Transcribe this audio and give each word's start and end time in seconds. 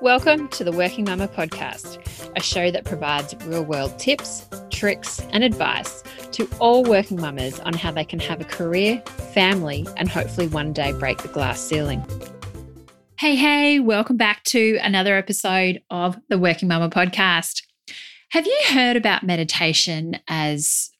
Welcome 0.00 0.46
to 0.50 0.62
the 0.62 0.70
Working 0.70 1.06
Mama 1.06 1.26
podcast, 1.26 1.98
a 2.36 2.40
show 2.40 2.70
that 2.70 2.84
provides 2.84 3.34
real 3.46 3.64
world 3.64 3.98
tips, 3.98 4.48
tricks, 4.70 5.18
and 5.32 5.42
advice 5.42 6.04
to 6.30 6.48
all 6.60 6.84
working 6.84 7.20
mamas 7.20 7.58
on 7.58 7.72
how 7.72 7.90
they 7.90 8.04
can 8.04 8.20
have 8.20 8.40
a 8.40 8.44
career, 8.44 9.02
family, 9.34 9.84
and 9.96 10.08
hopefully 10.08 10.46
one 10.46 10.72
day 10.72 10.92
break 10.92 11.18
the 11.22 11.28
glass 11.28 11.60
ceiling. 11.60 12.00
Hey, 13.18 13.34
hey, 13.34 13.80
welcome 13.80 14.16
back 14.16 14.44
to 14.44 14.78
another 14.82 15.16
episode 15.16 15.82
of 15.90 16.16
the 16.28 16.38
Working 16.38 16.68
Mama 16.68 16.90
podcast. 16.90 17.64
Have 18.30 18.46
you 18.46 18.60
heard 18.68 18.96
about 18.96 19.24
meditation 19.24 20.20
as 20.28 20.90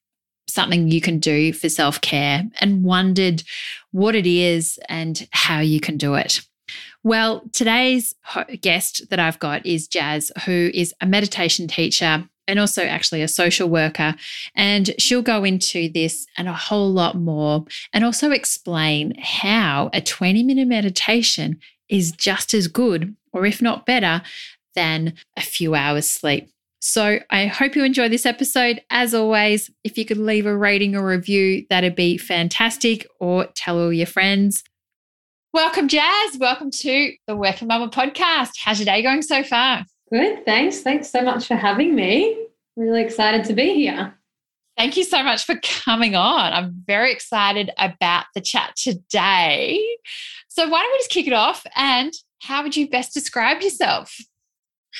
something 0.49 0.89
you 0.89 1.01
can 1.01 1.21
do 1.21 1.53
for 1.53 1.69
self 1.69 2.01
care 2.01 2.43
and 2.61 2.83
wondered 2.83 3.45
what 3.93 4.17
it 4.17 4.27
is 4.27 4.77
and 4.89 5.29
how 5.31 5.61
you 5.61 5.79
can 5.79 5.99
do 5.99 6.15
it? 6.15 6.41
Well, 7.09 7.41
today's 7.55 8.15
guest 8.61 9.09
that 9.09 9.19
I've 9.19 9.39
got 9.39 9.65
is 9.65 9.89
Jazz, 9.89 10.31
who 10.45 10.71
is 10.75 10.93
a 11.01 11.07
meditation 11.07 11.67
teacher 11.67 12.29
and 12.47 12.59
also 12.59 12.83
actually 12.83 13.23
a 13.23 13.29
social 13.29 13.67
worker. 13.67 14.15
And 14.55 14.91
she'll 14.99 15.23
go 15.23 15.43
into 15.43 15.89
this 15.89 16.27
and 16.37 16.49
a 16.49 16.53
whole 16.53 16.93
lot 16.93 17.17
more 17.17 17.65
and 17.95 18.05
also 18.05 18.31
explain 18.31 19.15
how 19.19 19.89
a 19.95 20.03
20 20.03 20.43
minute 20.43 20.69
meditation 20.69 21.59
is 21.89 22.13
just 22.13 22.53
as 22.53 22.69
good, 22.69 23.17
or 23.33 23.47
if 23.47 23.63
not 23.63 23.87
better, 23.87 24.21
than 24.75 25.15
a 25.35 25.41
few 25.41 25.75
hours 25.75 26.07
sleep. 26.07 26.51
So 26.81 27.21
I 27.31 27.47
hope 27.47 27.75
you 27.75 27.85
enjoy 27.85 28.11
this 28.11 28.27
episode. 28.27 28.83
As 28.91 29.15
always, 29.15 29.71
if 29.83 29.97
you 29.97 30.05
could 30.05 30.19
leave 30.19 30.45
a 30.45 30.55
rating 30.55 30.95
or 30.95 31.07
review, 31.07 31.65
that'd 31.71 31.97
be 31.97 32.19
fantastic, 32.19 33.07
or 33.19 33.47
tell 33.55 33.79
all 33.79 33.95
your 33.95 34.07
friends. 34.07 34.63
Welcome, 35.55 35.89
Jazz. 35.89 36.37
Welcome 36.39 36.71
to 36.71 37.13
the 37.27 37.35
Working 37.35 37.69
Mama 37.69 37.89
podcast. 37.89 38.51
How's 38.63 38.79
your 38.79 38.85
day 38.85 39.03
going 39.03 39.23
so 39.23 39.43
far? 39.43 39.83
Good. 40.13 40.45
Thanks. 40.45 40.83
Thanks 40.83 41.09
so 41.09 41.23
much 41.23 41.47
for 41.47 41.55
having 41.55 41.95
me. 41.95 42.37
Really 42.77 43.03
excited 43.03 43.47
to 43.47 43.55
be 43.55 43.73
here. 43.73 44.15
Thank 44.77 44.99
you 44.99 45.05
so 45.05 45.23
much 45.23 45.45
for 45.47 45.55
coming 45.63 46.15
on. 46.15 46.53
I'm 46.53 46.85
very 46.87 47.11
excited 47.11 47.71
about 47.79 48.27
the 48.35 48.43
chat 48.43 48.77
today. 48.77 49.83
So, 50.49 50.69
why 50.69 50.83
don't 50.83 50.93
we 50.93 50.99
just 50.99 51.11
kick 51.11 51.27
it 51.27 51.33
off? 51.33 51.65
And 51.75 52.13
how 52.43 52.63
would 52.63 52.77
you 52.77 52.87
best 52.87 53.15
describe 53.15 53.63
yourself? 53.63 54.19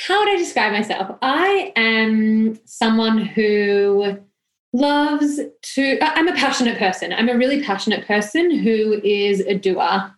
How 0.07 0.19
would 0.21 0.31
I 0.31 0.37
describe 0.37 0.73
myself? 0.73 1.15
I 1.21 1.75
am 1.77 2.59
someone 2.65 3.19
who 3.19 4.17
loves 4.73 5.41
to, 5.75 5.99
I'm 6.01 6.29
a 6.29 6.35
passionate 6.35 6.79
person. 6.79 7.13
I'm 7.13 7.29
a 7.29 7.37
really 7.37 7.63
passionate 7.63 8.07
person 8.07 8.51
who 8.51 8.99
is 9.05 9.41
a 9.41 9.55
doer. 9.55 10.15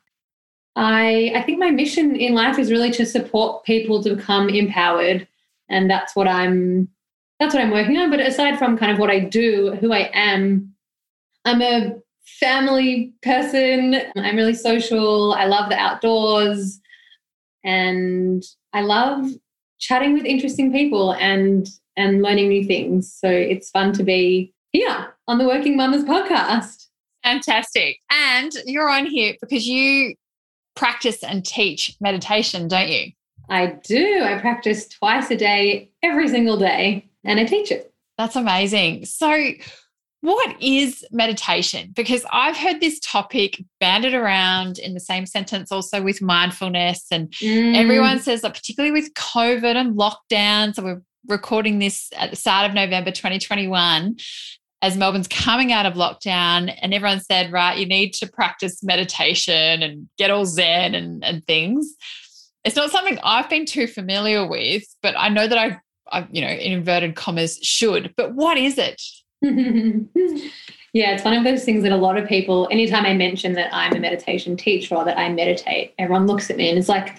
I, 0.76 1.32
I 1.34 1.42
think 1.42 1.58
my 1.58 1.70
mission 1.70 2.16
in 2.16 2.34
life 2.34 2.58
is 2.58 2.70
really 2.70 2.90
to 2.92 3.04
support 3.04 3.64
people 3.64 4.02
to 4.02 4.14
become 4.14 4.48
empowered. 4.48 5.26
And 5.68 5.90
that's 5.90 6.14
what 6.16 6.28
I'm 6.28 6.88
that's 7.38 7.54
what 7.54 7.62
I'm 7.62 7.70
working 7.70 7.96
on. 7.96 8.10
But 8.10 8.20
aside 8.20 8.58
from 8.58 8.76
kind 8.76 8.92
of 8.92 8.98
what 8.98 9.10
I 9.10 9.18
do, 9.18 9.76
who 9.80 9.92
I 9.92 10.10
am, 10.12 10.74
I'm 11.44 11.62
a 11.62 11.96
family 12.38 13.14
person. 13.22 13.96
I'm 14.16 14.36
really 14.36 14.54
social. 14.54 15.32
I 15.32 15.46
love 15.46 15.70
the 15.70 15.76
outdoors. 15.76 16.80
And 17.64 18.42
I 18.72 18.82
love 18.82 19.26
chatting 19.78 20.12
with 20.12 20.24
interesting 20.24 20.70
people 20.72 21.14
and 21.14 21.68
and 21.96 22.22
learning 22.22 22.48
new 22.48 22.64
things. 22.64 23.12
So 23.12 23.28
it's 23.28 23.70
fun 23.70 23.92
to 23.94 24.02
be 24.02 24.54
here 24.72 25.14
on 25.26 25.38
the 25.38 25.46
Working 25.46 25.76
Mamas 25.76 26.04
podcast. 26.04 26.86
Fantastic. 27.24 27.98
And 28.10 28.52
you're 28.64 28.88
on 28.88 29.06
here 29.06 29.34
because 29.40 29.66
you 29.66 30.14
practice 30.80 31.22
and 31.22 31.44
teach 31.44 31.94
meditation, 32.00 32.66
don't 32.66 32.88
you? 32.88 33.12
I 33.50 33.78
do. 33.84 34.22
I 34.24 34.38
practice 34.38 34.88
twice 34.88 35.30
a 35.30 35.36
day, 35.36 35.90
every 36.02 36.26
single 36.26 36.56
day, 36.56 37.06
and 37.22 37.38
I 37.38 37.44
teach 37.44 37.70
it. 37.70 37.92
That's 38.16 38.34
amazing. 38.34 39.04
So, 39.04 39.50
what 40.22 40.56
is 40.58 41.04
meditation? 41.12 41.92
Because 41.94 42.24
I've 42.32 42.56
heard 42.56 42.80
this 42.80 42.98
topic 43.00 43.62
banded 43.78 44.14
around 44.14 44.78
in 44.78 44.94
the 44.94 45.00
same 45.00 45.26
sentence 45.26 45.70
also 45.70 46.00
with 46.00 46.22
mindfulness. 46.22 47.06
And 47.10 47.30
mm. 47.32 47.76
everyone 47.76 48.18
says 48.18 48.40
that, 48.40 48.54
particularly 48.54 48.92
with 48.92 49.12
COVID 49.12 49.76
and 49.76 49.98
lockdown. 49.98 50.74
So, 50.74 50.82
we're 50.82 51.02
recording 51.28 51.78
this 51.78 52.08
at 52.16 52.30
the 52.30 52.36
start 52.36 52.66
of 52.66 52.74
November 52.74 53.10
2021 53.10 54.16
as 54.82 54.96
Melbourne's 54.96 55.28
coming 55.28 55.72
out 55.72 55.86
of 55.86 55.94
lockdown 55.94 56.74
and 56.80 56.94
everyone 56.94 57.20
said, 57.20 57.52
right, 57.52 57.76
you 57.76 57.86
need 57.86 58.14
to 58.14 58.26
practice 58.26 58.82
meditation 58.82 59.82
and 59.82 60.08
get 60.16 60.30
all 60.30 60.46
zen 60.46 60.94
and, 60.94 61.22
and 61.24 61.46
things. 61.46 61.94
It's 62.64 62.76
not 62.76 62.90
something 62.90 63.18
I've 63.22 63.50
been 63.50 63.66
too 63.66 63.86
familiar 63.86 64.46
with, 64.46 64.84
but 65.02 65.14
I 65.18 65.28
know 65.28 65.46
that 65.46 65.58
I've, 65.58 65.76
I've, 66.10 66.28
you 66.30 66.40
know, 66.40 66.48
in 66.48 66.72
inverted 66.72 67.14
commas, 67.14 67.58
should. 67.62 68.14
But 68.16 68.34
what 68.34 68.56
is 68.56 68.78
it? 68.78 69.02
yeah, 70.92 71.12
it's 71.12 71.24
one 71.24 71.34
of 71.34 71.44
those 71.44 71.64
things 71.64 71.82
that 71.82 71.92
a 71.92 71.96
lot 71.96 72.16
of 72.16 72.26
people, 72.28 72.66
anytime 72.70 73.04
I 73.04 73.14
mention 73.14 73.52
that 73.54 73.74
I'm 73.74 73.94
a 73.94 74.00
meditation 74.00 74.56
teacher 74.56 74.94
or 74.94 75.04
that 75.04 75.18
I 75.18 75.28
meditate, 75.30 75.94
everyone 75.98 76.26
looks 76.26 76.50
at 76.50 76.56
me 76.56 76.70
and 76.70 76.78
it's 76.78 76.88
like, 76.88 77.16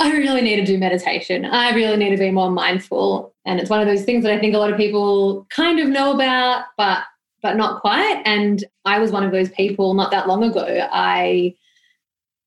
I 0.00 0.12
really 0.12 0.40
need 0.40 0.56
to 0.56 0.64
do 0.64 0.78
meditation. 0.78 1.44
I 1.44 1.74
really 1.74 1.96
need 1.96 2.10
to 2.10 2.16
be 2.16 2.30
more 2.30 2.50
mindful. 2.50 3.34
And 3.44 3.60
it's 3.60 3.68
one 3.68 3.80
of 3.80 3.86
those 3.86 4.04
things 4.04 4.24
that 4.24 4.32
I 4.32 4.38
think 4.38 4.54
a 4.54 4.58
lot 4.58 4.70
of 4.70 4.78
people 4.78 5.46
kind 5.50 5.78
of 5.78 5.88
know 5.88 6.14
about, 6.14 6.64
but 6.76 7.04
but 7.42 7.56
not 7.56 7.80
quite. 7.80 8.22
And 8.26 8.64
I 8.84 8.98
was 8.98 9.12
one 9.12 9.24
of 9.24 9.32
those 9.32 9.50
people 9.50 9.94
not 9.94 10.10
that 10.10 10.28
long 10.28 10.42
ago. 10.42 10.88
I 10.92 11.54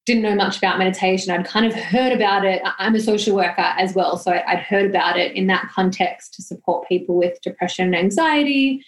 didn't 0.05 0.21
know 0.21 0.35
much 0.35 0.57
about 0.57 0.77
meditation. 0.77 1.31
I'd 1.31 1.45
kind 1.45 1.65
of 1.65 1.73
heard 1.73 2.11
about 2.11 2.45
it. 2.45 2.61
I'm 2.77 2.93
a 2.93 2.99
social 2.99 3.35
worker 3.35 3.73
as 3.77 3.95
well. 3.95 4.17
So 4.17 4.31
I'd 4.31 4.59
heard 4.59 4.89
about 4.89 5.17
it 5.17 5.35
in 5.35 5.47
that 5.47 5.69
context 5.73 6.33
to 6.35 6.43
support 6.43 6.87
people 6.87 7.15
with 7.15 7.41
depression 7.41 7.85
and 7.85 7.95
anxiety. 7.95 8.83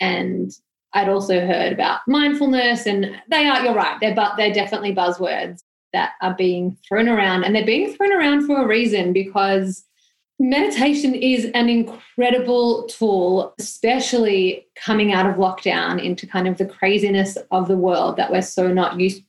And 0.00 0.52
I'd 0.92 1.08
also 1.08 1.44
heard 1.44 1.72
about 1.72 2.00
mindfulness. 2.06 2.86
And 2.86 3.20
they 3.28 3.48
are, 3.48 3.64
you're 3.64 3.74
right, 3.74 3.98
they're, 4.00 4.14
but 4.14 4.36
they're 4.36 4.52
definitely 4.52 4.94
buzzwords 4.94 5.62
that 5.92 6.12
are 6.22 6.34
being 6.34 6.76
thrown 6.86 7.08
around. 7.08 7.44
And 7.44 7.54
they're 7.54 7.64
being 7.64 7.94
thrown 7.94 8.12
around 8.12 8.46
for 8.46 8.62
a 8.62 8.66
reason 8.66 9.12
because 9.12 9.84
meditation 10.38 11.14
is 11.14 11.46
an 11.54 11.68
incredible 11.68 12.86
tool, 12.86 13.54
especially 13.58 14.66
coming 14.76 15.12
out 15.12 15.26
of 15.26 15.36
lockdown 15.36 16.02
into 16.02 16.26
kind 16.26 16.46
of 16.46 16.58
the 16.58 16.66
craziness 16.66 17.36
of 17.50 17.68
the 17.68 17.76
world 17.76 18.16
that 18.16 18.30
we're 18.30 18.42
so 18.42 18.72
not 18.72 19.00
used 19.00 19.22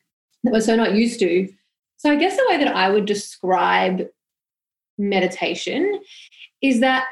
that 0.43 0.53
we're 0.53 0.61
so 0.61 0.75
not 0.75 0.93
used 0.93 1.19
to. 1.19 1.49
So 1.97 2.09
I 2.09 2.15
guess 2.15 2.37
the 2.37 2.45
way 2.49 2.57
that 2.57 2.73
I 2.73 2.89
would 2.89 3.05
describe 3.05 4.07
meditation 4.97 5.99
is 6.61 6.79
that 6.79 7.05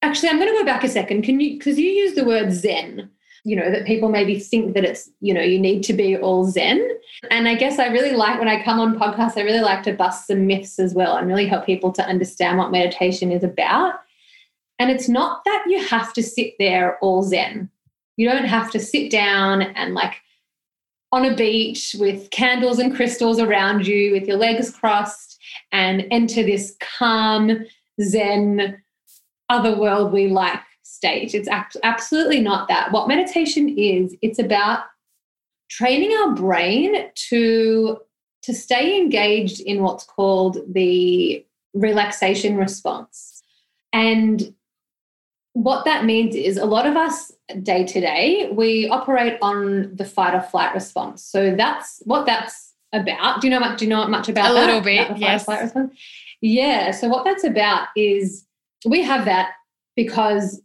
actually 0.00 0.30
I'm 0.30 0.38
going 0.38 0.52
to 0.52 0.58
go 0.58 0.64
back 0.64 0.82
a 0.82 0.88
second. 0.88 1.22
Can 1.22 1.38
you 1.38 1.58
because 1.58 1.78
you 1.78 1.88
use 1.88 2.14
the 2.14 2.24
word 2.24 2.52
zen 2.52 3.10
you 3.44 3.56
know, 3.56 3.70
that 3.70 3.86
people 3.86 4.08
maybe 4.08 4.38
think 4.38 4.74
that 4.74 4.84
it's, 4.84 5.10
you 5.20 5.34
know, 5.34 5.40
you 5.40 5.58
need 5.58 5.82
to 5.84 5.92
be 5.92 6.16
all 6.16 6.44
Zen. 6.44 6.80
And 7.30 7.48
I 7.48 7.56
guess 7.56 7.78
I 7.78 7.88
really 7.88 8.12
like 8.12 8.38
when 8.38 8.48
I 8.48 8.62
come 8.62 8.78
on 8.78 8.98
podcasts, 8.98 9.36
I 9.36 9.42
really 9.42 9.60
like 9.60 9.82
to 9.84 9.92
bust 9.92 10.28
some 10.28 10.46
myths 10.46 10.78
as 10.78 10.94
well 10.94 11.16
and 11.16 11.26
really 11.26 11.46
help 11.46 11.66
people 11.66 11.92
to 11.92 12.06
understand 12.06 12.58
what 12.58 12.70
meditation 12.70 13.32
is 13.32 13.42
about. 13.42 13.94
And 14.78 14.90
it's 14.90 15.08
not 15.08 15.44
that 15.44 15.64
you 15.66 15.84
have 15.84 16.12
to 16.14 16.22
sit 16.22 16.54
there 16.58 16.98
all 16.98 17.22
Zen. 17.22 17.68
You 18.16 18.28
don't 18.28 18.44
have 18.44 18.70
to 18.72 18.80
sit 18.80 19.10
down 19.10 19.62
and 19.62 19.94
like 19.94 20.14
on 21.10 21.24
a 21.24 21.34
beach 21.34 21.94
with 21.98 22.30
candles 22.30 22.78
and 22.78 22.94
crystals 22.94 23.38
around 23.38 23.86
you 23.86 24.12
with 24.12 24.26
your 24.26 24.38
legs 24.38 24.70
crossed 24.70 25.38
and 25.72 26.06
enter 26.10 26.42
this 26.42 26.76
calm, 26.80 27.66
Zen, 28.00 28.82
otherworldly 29.50 30.30
like 30.30 30.60
state. 30.92 31.34
It's 31.34 31.48
absolutely 31.82 32.40
not 32.40 32.68
that. 32.68 32.92
What 32.92 33.08
meditation 33.08 33.76
is, 33.78 34.14
it's 34.22 34.38
about 34.38 34.80
training 35.70 36.16
our 36.18 36.34
brain 36.34 37.10
to 37.30 37.98
to 38.42 38.52
stay 38.52 38.98
engaged 38.98 39.60
in 39.60 39.82
what's 39.82 40.04
called 40.04 40.58
the 40.68 41.44
relaxation 41.74 42.56
response. 42.56 43.40
And 43.92 44.52
what 45.52 45.84
that 45.84 46.04
means 46.04 46.34
is 46.34 46.56
a 46.56 46.64
lot 46.64 46.86
of 46.86 46.96
us 46.96 47.30
day 47.62 47.84
to 47.84 48.00
day, 48.00 48.48
we 48.52 48.88
operate 48.88 49.38
on 49.42 49.94
the 49.94 50.04
fight 50.04 50.34
or 50.34 50.40
flight 50.40 50.74
response. 50.74 51.22
So 51.22 51.54
that's 51.54 52.02
what 52.04 52.26
that's 52.26 52.74
about. 52.92 53.40
Do 53.40 53.46
you 53.46 53.52
know 53.52 53.60
much? 53.60 53.78
Do 53.78 53.84
you 53.84 53.90
know 53.90 54.06
much 54.08 54.28
about 54.28 54.50
a 54.50 54.54
that? 54.54 54.66
little 54.66 54.80
bit? 54.80 55.16
Yes. 55.18 55.46
Yeah. 56.40 56.90
So 56.90 57.08
what 57.08 57.24
that's 57.24 57.44
about 57.44 57.88
is 57.94 58.44
we 58.84 59.02
have 59.02 59.24
that 59.26 59.52
because 59.94 60.60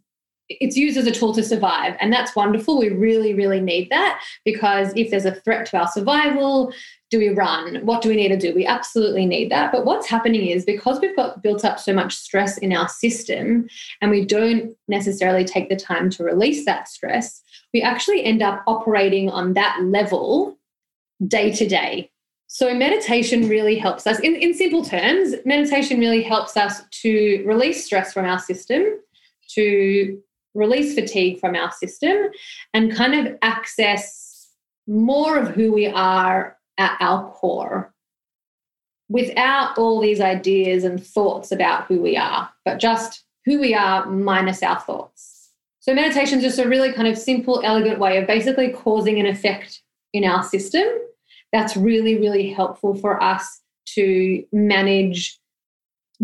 it's 0.48 0.76
used 0.76 0.96
as 0.96 1.06
a 1.06 1.12
tool 1.12 1.34
to 1.34 1.42
survive. 1.42 1.96
And 2.00 2.12
that's 2.12 2.34
wonderful. 2.34 2.78
We 2.78 2.88
really 2.90 3.34
really 3.34 3.60
need 3.60 3.90
that 3.90 4.22
because 4.44 4.92
if 4.96 5.10
there's 5.10 5.26
a 5.26 5.34
threat 5.34 5.66
to 5.66 5.78
our 5.78 5.88
survival 5.88 6.72
do 7.10 7.18
we 7.18 7.30
run? 7.30 7.76
What 7.86 8.02
do 8.02 8.10
we 8.10 8.16
need 8.16 8.28
to 8.28 8.36
do? 8.36 8.54
We 8.54 8.66
absolutely 8.66 9.24
need 9.24 9.50
that. 9.50 9.72
But 9.72 9.86
what's 9.86 10.06
happening 10.06 10.48
is 10.48 10.66
because 10.66 11.00
we've 11.00 11.16
got 11.16 11.42
built 11.42 11.64
up 11.64 11.80
so 11.80 11.94
much 11.94 12.14
stress 12.14 12.58
in 12.58 12.70
our 12.70 12.86
system 12.86 13.66
and 14.02 14.10
we 14.10 14.26
don't 14.26 14.76
necessarily 14.88 15.42
take 15.42 15.70
the 15.70 15.76
time 15.76 16.10
to 16.10 16.22
release 16.22 16.66
that 16.66 16.86
stress 16.86 17.42
we 17.72 17.82
actually 17.82 18.24
end 18.24 18.42
up 18.42 18.62
operating 18.66 19.30
on 19.30 19.54
that 19.54 19.78
level 19.82 20.58
day 21.26 21.52
to 21.52 21.66
day. 21.66 22.10
So, 22.46 22.72
meditation 22.74 23.48
really 23.48 23.76
helps 23.76 24.06
us, 24.06 24.18
in, 24.20 24.34
in 24.34 24.54
simple 24.54 24.82
terms, 24.82 25.34
meditation 25.44 26.00
really 26.00 26.22
helps 26.22 26.56
us 26.56 26.82
to 27.02 27.44
release 27.46 27.84
stress 27.84 28.12
from 28.12 28.24
our 28.24 28.38
system, 28.38 28.84
to 29.50 30.18
release 30.58 30.94
fatigue 30.94 31.40
from 31.40 31.54
our 31.54 31.70
system, 31.72 32.28
and 32.74 32.94
kind 32.94 33.14
of 33.14 33.36
access 33.42 34.48
more 34.86 35.38
of 35.38 35.48
who 35.48 35.72
we 35.72 35.86
are 35.86 36.56
at 36.78 36.96
our 37.00 37.30
core 37.32 37.92
without 39.08 39.76
all 39.78 40.00
these 40.00 40.20
ideas 40.20 40.84
and 40.84 41.04
thoughts 41.04 41.50
about 41.50 41.86
who 41.86 42.00
we 42.00 42.16
are, 42.16 42.50
but 42.64 42.78
just 42.78 43.24
who 43.44 43.58
we 43.58 43.74
are 43.74 44.06
minus 44.06 44.62
our 44.62 44.78
thoughts. 44.80 45.50
So, 45.80 45.94
meditation 45.94 46.38
is 46.38 46.44
just 46.44 46.58
a 46.58 46.68
really 46.68 46.92
kind 46.92 47.08
of 47.08 47.16
simple, 47.16 47.62
elegant 47.64 47.98
way 47.98 48.18
of 48.18 48.26
basically 48.26 48.70
causing 48.70 49.18
an 49.18 49.26
effect 49.26 49.82
in 50.12 50.24
our 50.24 50.42
system 50.42 50.86
that's 51.52 51.76
really, 51.76 52.18
really 52.18 52.52
helpful 52.52 52.94
for 52.94 53.22
us 53.22 53.60
to 53.94 54.44
manage 54.52 55.38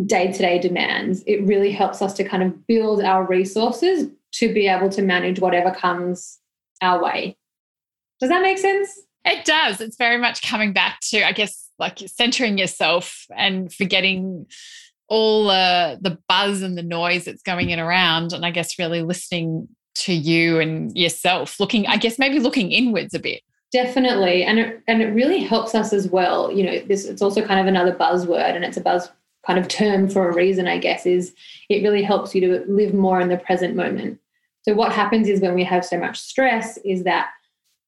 day 0.04 0.30
to 0.32 0.38
day 0.38 0.58
demands. 0.58 1.22
It 1.26 1.42
really 1.44 1.72
helps 1.72 2.02
us 2.02 2.12
to 2.14 2.24
kind 2.24 2.42
of 2.42 2.66
build 2.66 3.02
our 3.02 3.24
resources 3.26 4.10
to 4.38 4.52
be 4.52 4.68
able 4.68 4.90
to 4.90 5.02
manage 5.02 5.40
whatever 5.40 5.70
comes 5.70 6.38
our 6.80 7.02
way. 7.02 7.36
Does 8.20 8.30
that 8.30 8.42
make 8.42 8.58
sense? 8.58 8.90
It 9.24 9.44
does. 9.44 9.80
It's 9.80 9.96
very 9.96 10.18
much 10.18 10.42
coming 10.42 10.72
back 10.72 11.00
to, 11.10 11.26
I 11.26 11.32
guess, 11.32 11.68
like 11.78 11.98
centering 12.06 12.58
yourself 12.58 13.26
and 13.36 13.72
forgetting 13.72 14.46
all 15.08 15.50
uh, 15.50 15.96
the 16.00 16.18
buzz 16.28 16.62
and 16.62 16.76
the 16.76 16.82
noise 16.82 17.24
that's 17.24 17.42
going 17.42 17.70
in 17.70 17.78
around. 17.78 18.32
And 18.32 18.44
I 18.44 18.50
guess 18.50 18.78
really 18.78 19.02
listening 19.02 19.68
to 19.96 20.12
you 20.12 20.60
and 20.60 20.96
yourself, 20.96 21.58
looking, 21.60 21.86
I 21.86 21.96
guess 21.96 22.18
maybe 22.18 22.38
looking 22.38 22.72
inwards 22.72 23.14
a 23.14 23.18
bit. 23.18 23.42
Definitely. 23.72 24.44
And 24.44 24.58
it, 24.58 24.82
and 24.86 25.02
it 25.02 25.08
really 25.08 25.40
helps 25.40 25.74
us 25.74 25.92
as 25.92 26.08
well. 26.08 26.52
You 26.52 26.64
know, 26.64 26.78
this 26.80 27.06
it's 27.06 27.22
also 27.22 27.44
kind 27.44 27.60
of 27.60 27.66
another 27.66 27.94
buzzword 27.94 28.54
and 28.54 28.64
it's 28.64 28.76
a 28.76 28.80
buzz 28.80 29.10
kind 29.46 29.58
of 29.58 29.68
term 29.68 30.08
for 30.08 30.28
a 30.28 30.34
reason, 30.34 30.66
I 30.68 30.78
guess, 30.78 31.06
is 31.06 31.34
it 31.68 31.82
really 31.82 32.02
helps 32.02 32.34
you 32.34 32.40
to 32.42 32.64
live 32.70 32.94
more 32.94 33.20
in 33.20 33.28
the 33.28 33.36
present 33.36 33.76
moment. 33.76 34.20
So 34.66 34.74
what 34.74 34.92
happens 34.92 35.28
is 35.28 35.40
when 35.40 35.54
we 35.54 35.64
have 35.64 35.84
so 35.84 35.98
much 35.98 36.18
stress 36.18 36.78
is 36.78 37.04
that 37.04 37.30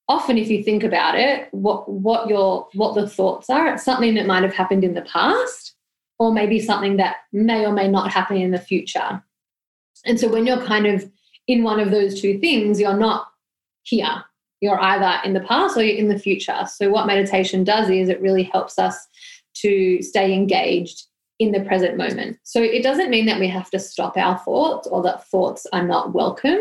often 0.08 0.38
if 0.38 0.48
you 0.48 0.62
think 0.62 0.84
about 0.84 1.18
it, 1.18 1.48
what 1.52 1.88
what 1.90 2.28
your 2.28 2.68
what 2.74 2.94
the 2.94 3.08
thoughts 3.08 3.50
are, 3.50 3.72
it's 3.72 3.84
something 3.84 4.14
that 4.14 4.26
might 4.26 4.42
have 4.42 4.54
happened 4.54 4.84
in 4.84 4.94
the 4.94 5.02
past, 5.02 5.74
or 6.18 6.32
maybe 6.32 6.60
something 6.60 6.96
that 6.98 7.16
may 7.32 7.64
or 7.64 7.72
may 7.72 7.88
not 7.88 8.12
happen 8.12 8.36
in 8.36 8.50
the 8.50 8.58
future. 8.58 9.22
And 10.04 10.20
so 10.20 10.28
when 10.28 10.46
you're 10.46 10.64
kind 10.64 10.86
of 10.86 11.10
in 11.48 11.62
one 11.62 11.80
of 11.80 11.90
those 11.90 12.20
two 12.20 12.38
things, 12.38 12.78
you're 12.80 12.96
not 12.96 13.26
here. 13.82 14.24
You're 14.60 14.80
either 14.80 15.20
in 15.24 15.34
the 15.34 15.40
past 15.40 15.76
or 15.76 15.82
you're 15.82 15.98
in 15.98 16.08
the 16.08 16.18
future. 16.18 16.66
So 16.72 16.90
what 16.90 17.06
meditation 17.06 17.64
does 17.64 17.88
is 17.90 18.08
it 18.08 18.20
really 18.20 18.44
helps 18.44 18.78
us 18.78 18.96
to 19.56 20.02
stay 20.02 20.32
engaged 20.32 21.04
in 21.38 21.52
the 21.52 21.60
present 21.60 21.96
moment. 21.96 22.38
So 22.42 22.62
it 22.62 22.82
doesn't 22.82 23.10
mean 23.10 23.26
that 23.26 23.40
we 23.40 23.48
have 23.48 23.70
to 23.70 23.78
stop 23.78 24.16
our 24.16 24.38
thoughts 24.38 24.88
or 24.88 25.02
that 25.02 25.28
thoughts 25.28 25.66
are 25.72 25.86
not 25.86 26.14
welcome. 26.14 26.58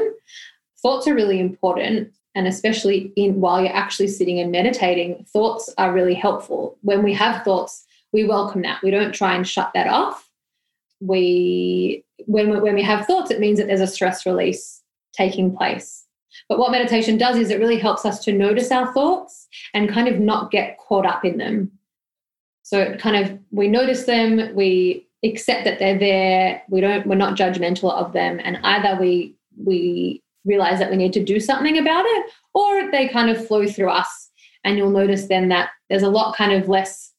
Thoughts 0.81 1.07
are 1.07 1.15
really 1.15 1.39
important 1.39 2.11
and 2.35 2.47
especially 2.47 3.13
in 3.15 3.39
while 3.39 3.61
you're 3.61 3.73
actually 3.73 4.09
sitting 4.09 4.39
and 4.39 4.51
meditating, 4.51 5.25
thoughts 5.29 5.73
are 5.77 5.93
really 5.93 6.13
helpful. 6.13 6.77
When 6.81 7.01
we 7.01 7.13
have 7.13 7.43
thoughts, 7.43 7.85
we 8.11 8.25
welcome 8.25 8.61
that. 8.63 8.83
We 8.83 8.91
don't 8.91 9.13
try 9.13 9.35
and 9.35 9.47
shut 9.47 9.71
that 9.73 9.87
off. 9.87 10.29
We 10.99 12.03
when 12.27 12.49
we, 12.49 12.59
when 12.59 12.75
we 12.75 12.81
have 12.83 13.05
thoughts, 13.05 13.31
it 13.31 13.39
means 13.39 13.57
that 13.59 13.67
there's 13.67 13.81
a 13.81 13.87
stress 13.87 14.25
release 14.25 14.81
taking 15.13 15.55
place. 15.55 16.05
But 16.49 16.59
what 16.59 16.71
meditation 16.71 17.17
does 17.17 17.37
is 17.37 17.49
it 17.49 17.59
really 17.59 17.79
helps 17.79 18.05
us 18.05 18.23
to 18.25 18.33
notice 18.33 18.71
our 18.71 18.93
thoughts 18.93 19.47
and 19.73 19.89
kind 19.89 20.07
of 20.07 20.19
not 20.19 20.51
get 20.51 20.77
caught 20.77 21.05
up 21.05 21.23
in 21.23 21.37
them. 21.37 21.71
So 22.65 22.79
it 22.79 22.99
kind 22.99 23.15
of 23.15 23.37
we 23.51 23.67
notice 23.67 24.05
them, 24.05 24.55
we 24.55 25.07
accept 25.23 25.65
that 25.65 25.77
they're 25.77 25.99
there, 25.99 26.63
we 26.67 26.81
don't 26.81 27.05
we're 27.05 27.13
not 27.13 27.37
judgmental 27.37 27.93
of 27.93 28.11
them, 28.11 28.41
and 28.43 28.57
either 28.63 28.99
we 28.99 29.35
we 29.63 30.23
realize 30.45 30.79
that 30.79 30.89
we 30.89 30.97
need 30.97 31.13
to 31.13 31.23
do 31.23 31.39
something 31.39 31.77
about 31.77 32.05
it, 32.07 32.31
or 32.55 32.89
they 32.89 33.07
kind 33.07 33.29
of 33.29 33.47
flow 33.47 33.67
through 33.67 33.91
us. 33.91 34.31
And 34.63 34.79
you'll 34.79 34.89
notice 34.89 35.27
then 35.27 35.49
that 35.49 35.69
there's 35.91 36.01
a 36.01 36.09
lot 36.09 36.35
kind 36.35 36.53
of 36.53 36.67
less 36.67 37.11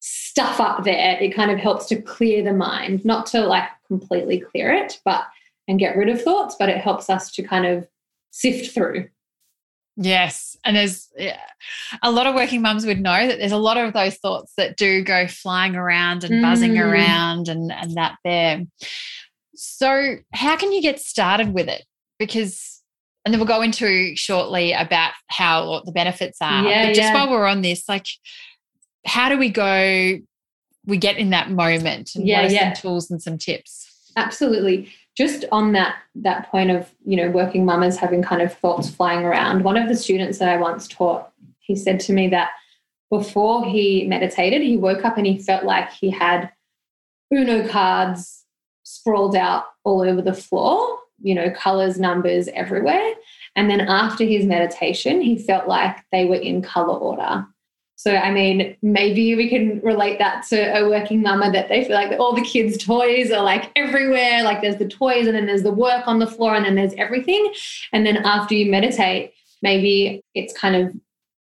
stuff 0.00 0.58
up 0.58 0.82
there. 0.82 1.16
It 1.20 1.36
kind 1.36 1.52
of 1.52 1.58
helps 1.60 1.86
to 1.86 2.02
clear 2.02 2.42
the 2.42 2.52
mind, 2.52 3.04
not 3.04 3.26
to 3.26 3.46
like 3.46 3.68
completely 3.86 4.40
clear 4.40 4.72
it, 4.72 5.00
but 5.04 5.22
and 5.68 5.78
get 5.78 5.96
rid 5.96 6.08
of 6.08 6.20
thoughts, 6.20 6.56
but 6.58 6.68
it 6.68 6.78
helps 6.78 7.08
us 7.08 7.30
to 7.30 7.44
kind 7.44 7.64
of 7.64 7.86
sift 8.32 8.74
through. 8.74 9.08
Yes. 10.02 10.56
And 10.64 10.76
there's 10.76 11.08
yeah, 11.16 11.40
a 12.02 12.10
lot 12.10 12.26
of 12.26 12.34
working 12.34 12.62
mums 12.62 12.86
would 12.86 13.00
know 13.00 13.26
that 13.26 13.38
there's 13.38 13.52
a 13.52 13.58
lot 13.58 13.76
of 13.76 13.92
those 13.92 14.16
thoughts 14.16 14.52
that 14.56 14.76
do 14.76 15.02
go 15.04 15.26
flying 15.26 15.76
around 15.76 16.24
and 16.24 16.42
buzzing 16.42 16.72
mm. 16.72 16.84
around 16.84 17.48
and, 17.48 17.70
and 17.70 17.96
that 17.96 18.16
there. 18.24 18.62
So, 19.54 20.16
how 20.32 20.56
can 20.56 20.72
you 20.72 20.80
get 20.80 21.00
started 21.00 21.52
with 21.52 21.68
it? 21.68 21.84
because 22.20 22.82
and 23.24 23.34
then 23.34 23.40
we'll 23.40 23.48
go 23.48 23.62
into 23.62 24.14
shortly 24.14 24.72
about 24.72 25.12
how 25.26 25.82
the 25.84 25.92
benefits 25.92 26.38
are. 26.40 26.64
Yeah, 26.64 26.86
but 26.86 26.94
just 26.94 27.00
yeah. 27.00 27.14
while 27.14 27.30
we're 27.30 27.46
on 27.46 27.62
this, 27.62 27.88
like 27.88 28.06
how 29.04 29.28
do 29.28 29.36
we 29.36 29.50
go 29.50 30.18
we 30.86 30.96
get 30.96 31.18
in 31.18 31.30
that 31.30 31.50
moment 31.50 32.14
and 32.14 32.26
yeah, 32.26 32.42
what 32.42 32.50
are 32.50 32.54
yeah. 32.54 32.72
some 32.72 32.80
tools 32.80 33.10
and 33.10 33.20
some 33.20 33.36
tips? 33.36 33.88
Absolutely. 34.16 34.90
Just 35.22 35.44
on 35.52 35.72
that 35.72 35.96
that 36.14 36.50
point 36.50 36.70
of, 36.70 36.90
you 37.04 37.16
know, 37.16 37.30
working 37.30 37.64
mamas 37.64 37.96
having 37.96 38.22
kind 38.22 38.42
of 38.42 38.52
thoughts 38.54 38.88
flying 38.88 39.24
around. 39.24 39.64
One 39.64 39.76
of 39.76 39.88
the 39.88 39.96
students 39.96 40.38
that 40.38 40.48
I 40.48 40.56
once 40.56 40.88
taught, 40.88 41.30
he 41.58 41.76
said 41.76 42.00
to 42.00 42.12
me 42.12 42.28
that 42.28 42.50
before 43.10 43.64
he 43.64 44.06
meditated, 44.06 44.62
he 44.62 44.76
woke 44.76 45.04
up 45.04 45.18
and 45.18 45.26
he 45.26 45.38
felt 45.38 45.64
like 45.64 45.90
he 45.92 46.10
had 46.10 46.50
Uno 47.32 47.68
cards 47.68 48.44
sprawled 48.82 49.36
out 49.36 49.64
all 49.84 50.00
over 50.00 50.22
the 50.22 50.34
floor 50.34 51.00
you 51.22 51.34
know, 51.34 51.50
colors, 51.50 51.98
numbers 51.98 52.48
everywhere. 52.48 53.14
And 53.56 53.70
then 53.70 53.80
after 53.80 54.24
his 54.24 54.44
meditation, 54.44 55.20
he 55.20 55.36
felt 55.36 55.68
like 55.68 55.96
they 56.12 56.24
were 56.24 56.36
in 56.36 56.62
color 56.62 56.96
order. 56.96 57.46
So, 58.02 58.16
I 58.16 58.30
mean, 58.30 58.78
maybe 58.80 59.36
we 59.36 59.46
can 59.46 59.78
relate 59.82 60.18
that 60.20 60.46
to 60.48 60.74
a 60.74 60.88
working 60.88 61.20
mama 61.20 61.52
that 61.52 61.68
they 61.68 61.84
feel 61.84 61.96
like 61.96 62.18
all 62.18 62.34
the 62.34 62.40
kids' 62.40 62.82
toys 62.82 63.30
are 63.30 63.42
like 63.42 63.70
everywhere. 63.76 64.42
Like 64.42 64.62
there's 64.62 64.78
the 64.78 64.88
toys, 64.88 65.26
and 65.26 65.36
then 65.36 65.44
there's 65.44 65.64
the 65.64 65.70
work 65.70 66.08
on 66.08 66.18
the 66.18 66.26
floor, 66.26 66.54
and 66.54 66.64
then 66.64 66.76
there's 66.76 66.94
everything. 66.94 67.52
And 67.92 68.06
then 68.06 68.16
after 68.24 68.54
you 68.54 68.70
meditate, 68.70 69.34
maybe 69.60 70.24
it's 70.34 70.56
kind 70.56 70.76
of 70.76 70.96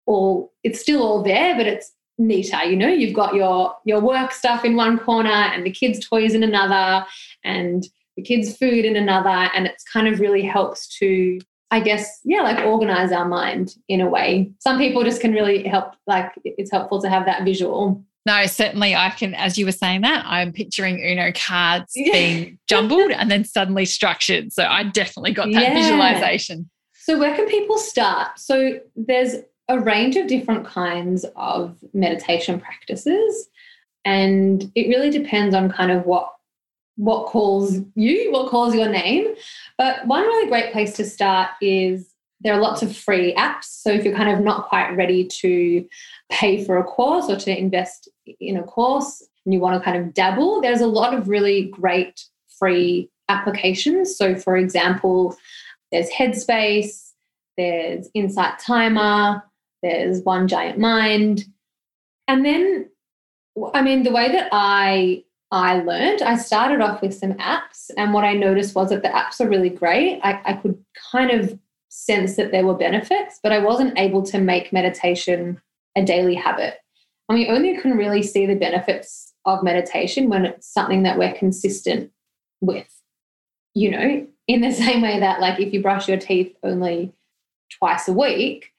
all, 0.06 0.52
it's 0.62 0.80
still 0.80 1.02
all 1.02 1.24
there, 1.24 1.56
but 1.56 1.66
it's 1.66 1.90
neater. 2.18 2.62
You 2.62 2.76
know, 2.76 2.86
you've 2.86 3.16
got 3.16 3.34
your 3.34 3.74
your 3.84 4.00
work 4.00 4.30
stuff 4.30 4.64
in 4.64 4.76
one 4.76 4.96
corner 4.96 5.30
and 5.30 5.66
the 5.66 5.72
kids' 5.72 6.06
toys 6.06 6.34
in 6.34 6.44
another, 6.44 7.04
and 7.42 7.84
the 8.16 8.22
kids' 8.22 8.56
food 8.56 8.84
in 8.84 8.94
another. 8.94 9.50
And 9.56 9.66
it's 9.66 9.82
kind 9.82 10.06
of 10.06 10.20
really 10.20 10.42
helps 10.42 10.86
to, 10.98 11.40
I 11.74 11.80
guess, 11.80 12.20
yeah, 12.22 12.42
like 12.42 12.64
organize 12.64 13.10
our 13.10 13.26
mind 13.26 13.74
in 13.88 14.00
a 14.00 14.08
way. 14.08 14.52
Some 14.60 14.78
people 14.78 15.02
just 15.02 15.20
can 15.20 15.32
really 15.32 15.66
help, 15.66 15.94
like, 16.06 16.30
it's 16.44 16.70
helpful 16.70 17.02
to 17.02 17.08
have 17.08 17.26
that 17.26 17.42
visual. 17.42 18.00
No, 18.24 18.46
certainly 18.46 18.94
I 18.94 19.10
can, 19.10 19.34
as 19.34 19.58
you 19.58 19.66
were 19.66 19.72
saying 19.72 20.02
that, 20.02 20.24
I'm 20.24 20.52
picturing 20.52 21.04
Uno 21.04 21.32
cards 21.32 21.92
being 21.94 22.60
jumbled 22.68 23.10
and 23.10 23.28
then 23.28 23.44
suddenly 23.44 23.86
structured. 23.86 24.52
So 24.52 24.62
I 24.62 24.84
definitely 24.84 25.32
got 25.32 25.46
that 25.46 25.62
yeah. 25.62 25.74
visualization. 25.74 26.70
So, 26.92 27.18
where 27.18 27.34
can 27.34 27.48
people 27.48 27.76
start? 27.76 28.38
So, 28.38 28.78
there's 28.94 29.34
a 29.68 29.80
range 29.80 30.14
of 30.14 30.28
different 30.28 30.64
kinds 30.64 31.26
of 31.34 31.76
meditation 31.92 32.60
practices. 32.60 33.48
And 34.04 34.70
it 34.76 34.86
really 34.86 35.10
depends 35.10 35.56
on 35.56 35.72
kind 35.72 35.90
of 35.90 36.06
what 36.06 36.30
what 36.96 37.26
calls 37.26 37.78
you, 37.94 38.30
what 38.32 38.50
calls 38.50 38.74
your 38.74 38.88
name. 38.88 39.34
But 39.78 40.06
one 40.06 40.22
really 40.22 40.48
great 40.48 40.72
place 40.72 40.94
to 40.96 41.04
start 41.04 41.50
is 41.60 42.14
there 42.40 42.54
are 42.54 42.60
lots 42.60 42.82
of 42.82 42.96
free 42.96 43.34
apps. 43.34 43.64
So 43.64 43.90
if 43.90 44.04
you're 44.04 44.16
kind 44.16 44.30
of 44.30 44.44
not 44.44 44.68
quite 44.68 44.90
ready 44.90 45.26
to 45.26 45.86
pay 46.30 46.64
for 46.64 46.76
a 46.78 46.84
course 46.84 47.28
or 47.28 47.36
to 47.36 47.58
invest 47.58 48.08
in 48.40 48.56
a 48.56 48.62
course 48.62 49.26
and 49.44 49.52
you 49.54 49.60
want 49.60 49.80
to 49.80 49.84
kind 49.84 49.96
of 49.96 50.14
dabble, 50.14 50.60
there's 50.60 50.80
a 50.80 50.86
lot 50.86 51.14
of 51.14 51.28
really 51.28 51.64
great 51.68 52.24
free 52.58 53.10
applications. 53.28 54.16
So, 54.16 54.36
for 54.36 54.56
example, 54.56 55.36
there's 55.90 56.10
Headspace, 56.10 57.12
there's 57.56 58.08
Insight 58.14 58.58
Timer, 58.58 59.42
there's 59.82 60.20
One 60.22 60.48
Giant 60.48 60.78
Mind. 60.78 61.44
And 62.28 62.44
then, 62.44 62.90
I 63.72 63.82
mean, 63.82 64.02
the 64.02 64.12
way 64.12 64.30
that 64.32 64.48
I 64.52 65.24
I 65.54 65.82
learned. 65.82 66.20
I 66.20 66.36
started 66.36 66.80
off 66.80 67.00
with 67.00 67.14
some 67.14 67.34
apps, 67.34 67.88
and 67.96 68.12
what 68.12 68.24
I 68.24 68.34
noticed 68.34 68.74
was 68.74 68.90
that 68.90 69.02
the 69.02 69.08
apps 69.08 69.40
are 69.40 69.48
really 69.48 69.70
great. 69.70 70.20
I, 70.24 70.40
I 70.44 70.52
could 70.54 70.84
kind 71.12 71.30
of 71.30 71.56
sense 71.90 72.34
that 72.34 72.50
there 72.50 72.66
were 72.66 72.74
benefits, 72.74 73.38
but 73.40 73.52
I 73.52 73.60
wasn't 73.60 73.96
able 73.96 74.24
to 74.24 74.38
make 74.38 74.72
meditation 74.72 75.62
a 75.96 76.04
daily 76.04 76.34
habit. 76.34 76.78
And 77.28 77.38
we 77.38 77.46
only 77.46 77.80
can 77.80 77.96
really 77.96 78.20
see 78.20 78.46
the 78.46 78.56
benefits 78.56 79.32
of 79.44 79.62
meditation 79.62 80.28
when 80.28 80.44
it's 80.44 80.66
something 80.66 81.04
that 81.04 81.18
we're 81.18 81.34
consistent 81.34 82.10
with. 82.60 82.88
You 83.74 83.92
know, 83.92 84.26
in 84.48 84.60
the 84.60 84.72
same 84.84 85.02
way 85.02 85.20
that, 85.20 85.40
like, 85.40 85.60
if 85.60 85.72
you 85.72 85.80
brush 85.80 86.08
your 86.08 86.18
teeth 86.18 86.52
only 86.64 87.12
twice 87.78 88.08
a 88.08 88.12
week, 88.12 88.72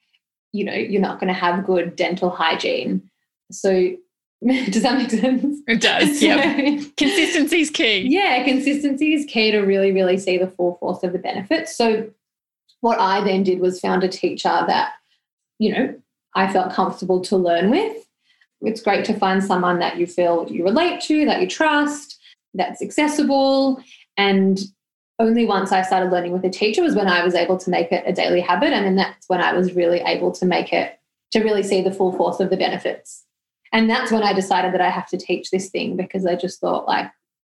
you 0.52 0.64
know, 0.66 0.74
you're 0.74 1.00
not 1.00 1.20
going 1.20 1.32
to 1.32 1.40
have 1.40 1.64
good 1.64 1.96
dental 1.96 2.28
hygiene 2.28 3.10
So 3.50 3.96
does 4.70 4.82
that 4.82 4.98
make 4.98 5.10
sense? 5.10 5.60
It 5.66 5.80
does. 5.80 6.22
Yeah. 6.22 6.80
consistency 6.96 7.60
is 7.60 7.70
key. 7.70 8.00
Yeah, 8.08 8.42
consistency 8.44 9.14
is 9.14 9.24
key 9.26 9.50
to 9.50 9.60
really, 9.60 9.92
really 9.92 10.18
see 10.18 10.38
the 10.38 10.46
full 10.48 10.76
force 10.76 11.02
of 11.02 11.12
the 11.12 11.18
benefits. 11.18 11.76
So 11.76 12.10
what 12.80 13.00
I 13.00 13.24
then 13.24 13.42
did 13.42 13.60
was 13.60 13.80
found 13.80 14.04
a 14.04 14.08
teacher 14.08 14.64
that, 14.66 14.92
you 15.58 15.72
know, 15.72 15.94
I 16.34 16.52
felt 16.52 16.72
comfortable 16.72 17.20
to 17.22 17.36
learn 17.36 17.70
with. 17.70 18.06
It's 18.60 18.82
great 18.82 19.04
to 19.06 19.14
find 19.14 19.42
someone 19.42 19.78
that 19.78 19.96
you 19.96 20.06
feel 20.06 20.46
you 20.50 20.64
relate 20.64 21.00
to, 21.02 21.24
that 21.24 21.40
you 21.40 21.46
trust, 21.46 22.18
that's 22.54 22.82
accessible. 22.82 23.82
And 24.16 24.58
only 25.18 25.46
once 25.46 25.72
I 25.72 25.82
started 25.82 26.10
learning 26.10 26.32
with 26.32 26.44
a 26.44 26.50
teacher 26.50 26.82
was 26.82 26.94
when 26.94 27.08
I 27.08 27.24
was 27.24 27.34
able 27.34 27.56
to 27.58 27.70
make 27.70 27.90
it 27.90 28.04
a 28.06 28.12
daily 28.12 28.40
habit. 28.40 28.72
And 28.72 28.84
then 28.84 28.96
that's 28.96 29.28
when 29.28 29.40
I 29.40 29.52
was 29.54 29.74
really 29.74 30.00
able 30.00 30.32
to 30.32 30.44
make 30.44 30.72
it, 30.72 30.98
to 31.32 31.40
really 31.42 31.62
see 31.62 31.82
the 31.82 31.92
full 31.92 32.12
force 32.12 32.40
of 32.40 32.50
the 32.50 32.56
benefits. 32.56 33.25
And 33.76 33.90
that's 33.90 34.10
when 34.10 34.22
I 34.22 34.32
decided 34.32 34.72
that 34.72 34.80
I 34.80 34.88
have 34.88 35.06
to 35.08 35.18
teach 35.18 35.50
this 35.50 35.68
thing 35.68 35.98
because 35.98 36.24
I 36.24 36.34
just 36.34 36.62
thought, 36.62 36.88
like, 36.88 37.10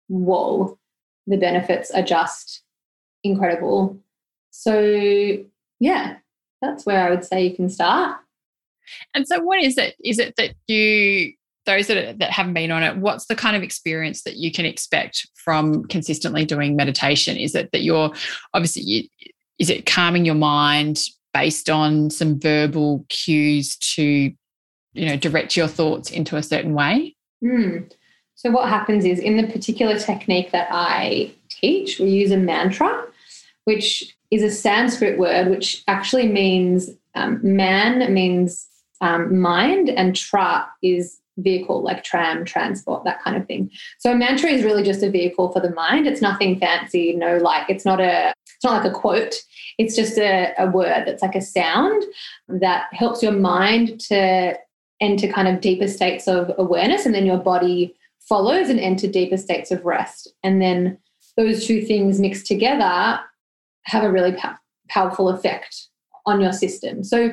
whoa, 0.07 0.79
the 1.27 1.37
benefits 1.37 1.91
are 1.91 2.01
just 2.01 2.63
incredible. 3.23 3.99
So, 4.49 4.81
yeah, 5.79 6.15
that's 6.59 6.87
where 6.87 7.05
I 7.05 7.11
would 7.11 7.23
say 7.23 7.45
you 7.45 7.55
can 7.55 7.69
start. 7.69 8.17
And 9.13 9.27
so, 9.27 9.39
what 9.41 9.61
is 9.61 9.77
it? 9.77 9.93
Is 10.03 10.17
it 10.17 10.33
that 10.37 10.55
you, 10.65 11.33
those 11.67 11.85
that, 11.85 12.17
that 12.17 12.31
haven't 12.31 12.55
been 12.55 12.71
on 12.71 12.81
it, 12.81 12.97
what's 12.97 13.27
the 13.27 13.35
kind 13.35 13.55
of 13.55 13.61
experience 13.61 14.23
that 14.23 14.37
you 14.37 14.51
can 14.51 14.65
expect 14.65 15.27
from 15.35 15.85
consistently 15.85 16.45
doing 16.45 16.75
meditation? 16.75 17.37
Is 17.37 17.53
it 17.53 17.71
that 17.73 17.83
you're 17.83 18.11
obviously, 18.55 18.81
you, 18.81 19.03
is 19.59 19.69
it 19.69 19.85
calming 19.85 20.25
your 20.25 20.33
mind 20.33 20.99
based 21.31 21.69
on 21.69 22.09
some 22.09 22.39
verbal 22.39 23.05
cues 23.09 23.77
to, 23.77 24.31
you 24.93 25.07
know, 25.07 25.17
direct 25.17 25.55
your 25.55 25.67
thoughts 25.67 26.11
into 26.11 26.35
a 26.35 26.43
certain 26.43 26.73
way? 26.73 27.15
Mm. 27.43 27.91
So, 28.35 28.51
what 28.51 28.69
happens 28.69 29.05
is 29.05 29.19
in 29.19 29.37
the 29.37 29.47
particular 29.47 29.97
technique 29.97 30.51
that 30.51 30.67
I 30.71 31.31
teach, 31.49 31.99
we 31.99 32.09
use 32.09 32.31
a 32.31 32.37
mantra, 32.37 33.05
which 33.65 34.15
is 34.31 34.43
a 34.43 34.51
Sanskrit 34.51 35.17
word 35.17 35.49
which 35.49 35.83
actually 35.87 36.27
means 36.27 36.89
um, 37.15 37.39
man 37.43 38.13
means 38.13 38.67
um, 39.01 39.39
mind 39.39 39.89
and 39.89 40.15
tra 40.15 40.67
is 40.81 41.19
vehicle 41.37 41.83
like 41.83 42.03
tram 42.03 42.43
transport 42.43 43.03
that 43.03 43.21
kind 43.21 43.37
of 43.37 43.45
thing 43.45 43.69
so 43.99 44.11
a 44.11 44.15
mantra 44.15 44.49
is 44.49 44.63
really 44.63 44.81
just 44.81 45.03
a 45.03 45.09
vehicle 45.09 45.51
for 45.51 45.59
the 45.59 45.69
mind 45.71 46.07
it's 46.07 46.21
nothing 46.21 46.59
fancy 46.59 47.13
no 47.13 47.37
like 47.37 47.69
it's 47.69 47.85
not 47.85 48.01
a 48.01 48.33
it's 48.55 48.63
not 48.63 48.81
like 48.81 48.91
a 48.91 48.93
quote 48.93 49.35
it's 49.77 49.95
just 49.95 50.17
a, 50.17 50.51
a 50.57 50.67
word 50.67 51.03
that's 51.05 51.21
like 51.21 51.35
a 51.35 51.41
sound 51.41 52.03
that 52.47 52.87
helps 52.91 53.21
your 53.21 53.33
mind 53.33 53.99
to 53.99 54.57
enter 54.99 55.27
kind 55.27 55.47
of 55.47 55.61
deeper 55.61 55.87
states 55.87 56.27
of 56.27 56.51
awareness 56.57 57.05
and 57.05 57.13
then 57.13 57.25
your 57.25 57.37
body 57.37 57.95
follows 58.19 58.69
and 58.69 58.79
enter 58.79 59.07
deeper 59.07 59.37
states 59.37 59.71
of 59.71 59.85
rest 59.85 60.33
and 60.43 60.61
then 60.61 60.97
those 61.37 61.65
two 61.65 61.81
things 61.81 62.19
mixed 62.19 62.47
together 62.47 63.19
have 63.83 64.03
a 64.03 64.11
really 64.11 64.33
pow- 64.33 64.57
powerful 64.89 65.29
effect 65.29 65.87
on 66.25 66.41
your 66.41 66.51
system 66.51 67.03
so 67.03 67.31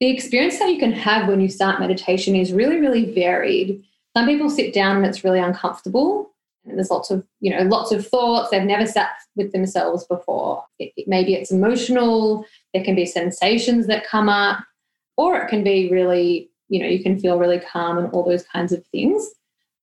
the 0.00 0.10
experience 0.10 0.58
that 0.58 0.70
you 0.70 0.78
can 0.78 0.92
have 0.92 1.28
when 1.28 1.40
you 1.40 1.48
start 1.48 1.80
meditation 1.80 2.34
is 2.34 2.52
really, 2.52 2.78
really 2.78 3.12
varied. 3.12 3.82
Some 4.16 4.26
people 4.26 4.50
sit 4.50 4.74
down 4.74 4.96
and 4.96 5.06
it's 5.06 5.24
really 5.24 5.38
uncomfortable. 5.38 6.30
And 6.64 6.76
there's 6.76 6.90
lots 6.90 7.10
of, 7.10 7.24
you 7.40 7.50
know, 7.50 7.62
lots 7.62 7.92
of 7.92 8.06
thoughts. 8.06 8.50
They've 8.50 8.62
never 8.62 8.86
sat 8.86 9.10
with 9.36 9.52
themselves 9.52 10.04
before. 10.04 10.64
It, 10.78 10.92
it, 10.96 11.08
maybe 11.08 11.34
it's 11.34 11.50
emotional. 11.50 12.44
There 12.72 12.84
can 12.84 12.94
be 12.94 13.06
sensations 13.06 13.86
that 13.86 14.06
come 14.06 14.28
up, 14.28 14.58
or 15.16 15.38
it 15.38 15.48
can 15.48 15.62
be 15.62 15.90
really, 15.90 16.50
you 16.68 16.80
know, 16.80 16.86
you 16.86 17.02
can 17.02 17.18
feel 17.18 17.38
really 17.38 17.60
calm 17.60 17.98
and 17.98 18.10
all 18.12 18.24
those 18.24 18.44
kinds 18.44 18.72
of 18.72 18.84
things. 18.86 19.30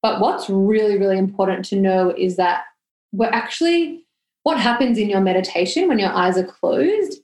But 0.02 0.20
what's 0.20 0.50
really, 0.50 0.98
really 0.98 1.18
important 1.18 1.64
to 1.66 1.76
know 1.76 2.10
is 2.16 2.36
that 2.36 2.64
we're 3.12 3.30
actually, 3.30 4.04
what 4.42 4.58
happens 4.58 4.98
in 4.98 5.08
your 5.08 5.20
meditation 5.20 5.88
when 5.88 5.98
your 5.98 6.12
eyes 6.12 6.36
are 6.36 6.44
closed 6.44 7.22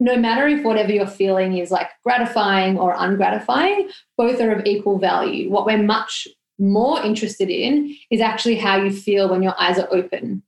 no 0.00 0.16
matter 0.16 0.46
if 0.48 0.64
whatever 0.64 0.92
you're 0.92 1.06
feeling 1.06 1.56
is 1.56 1.70
like 1.70 1.88
gratifying 2.02 2.78
or 2.78 2.94
ungratifying, 2.94 3.90
both 4.16 4.40
are 4.40 4.52
of 4.52 4.66
equal 4.66 4.98
value. 4.98 5.50
What 5.50 5.66
we're 5.66 5.82
much 5.82 6.26
more 6.58 7.00
interested 7.02 7.48
in 7.48 7.96
is 8.10 8.20
actually 8.20 8.56
how 8.56 8.76
you 8.82 8.90
feel 8.90 9.30
when 9.30 9.42
your 9.42 9.54
eyes 9.60 9.78
are 9.78 9.88
open. 9.92 10.42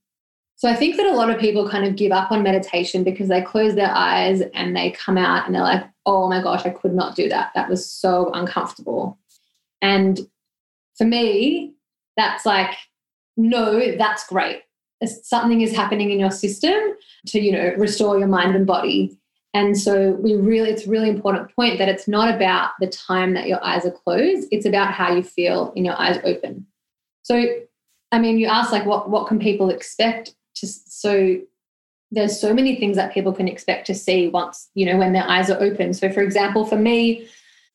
So 0.57 0.67
I 0.67 0.75
think 0.75 0.97
that 0.97 1.05
a 1.05 1.15
lot 1.15 1.29
of 1.29 1.39
people 1.39 1.69
kind 1.69 1.85
of 1.85 1.95
give 1.95 2.11
up 2.11 2.31
on 2.31 2.41
meditation 2.41 3.03
because 3.03 3.27
they 3.27 3.43
close 3.43 3.75
their 3.75 3.91
eyes 3.91 4.41
and 4.55 4.75
they 4.75 4.89
come 4.91 5.15
out 5.17 5.45
and 5.45 5.53
they're 5.53 5.61
like, 5.61 5.83
oh 6.07 6.27
my 6.27 6.41
gosh, 6.41 6.65
I 6.65 6.71
could 6.71 6.95
not 6.95 7.15
do 7.15 7.29
that. 7.29 7.51
That 7.53 7.69
was 7.69 7.87
so 7.87 8.31
uncomfortable. 8.33 9.19
And 9.83 10.19
for 10.97 11.05
me, 11.05 11.75
that's 12.15 12.43
like, 12.43 12.75
no, 13.37 13.95
that's 13.97 14.25
great. 14.25 14.63
Something 15.05 15.61
is 15.61 15.75
happening 15.75 16.09
in 16.09 16.19
your 16.19 16.31
system 16.31 16.73
to, 17.27 17.39
you 17.39 17.51
know, 17.51 17.75
restore 17.77 18.17
your 18.17 18.27
mind 18.27 18.55
and 18.55 18.65
body. 18.65 19.15
And 19.53 19.77
so 19.77 20.13
we 20.13 20.35
really, 20.35 20.71
it's 20.71 20.87
a 20.87 20.89
really 20.89 21.09
important 21.09 21.55
point 21.55 21.77
that 21.77 21.87
it's 21.87 22.07
not 22.07 22.33
about 22.33 22.71
the 22.79 22.87
time 22.87 23.35
that 23.35 23.47
your 23.47 23.63
eyes 23.63 23.85
are 23.85 23.91
closed. 23.91 24.47
It's 24.51 24.65
about 24.65 24.91
how 24.91 25.13
you 25.13 25.21
feel 25.21 25.71
in 25.75 25.85
your 25.85 25.99
eyes 25.99 26.19
open. 26.23 26.65
So, 27.21 27.45
I 28.11 28.17
mean, 28.17 28.39
you 28.39 28.47
ask 28.47 28.71
like, 28.71 28.87
what, 28.87 29.11
what 29.11 29.27
can 29.27 29.37
people 29.37 29.69
expect 29.69 30.33
so 30.65 31.37
there's 32.11 32.39
so 32.39 32.53
many 32.53 32.77
things 32.77 32.95
that 32.95 33.13
people 33.13 33.33
can 33.33 33.47
expect 33.47 33.87
to 33.87 33.95
see 33.95 34.29
once, 34.29 34.69
you 34.75 34.85
know, 34.85 34.97
when 34.97 35.13
their 35.13 35.27
eyes 35.27 35.49
are 35.49 35.61
open. 35.61 35.93
So 35.93 36.09
for 36.09 36.21
example, 36.21 36.65
for 36.65 36.77
me, 36.77 37.27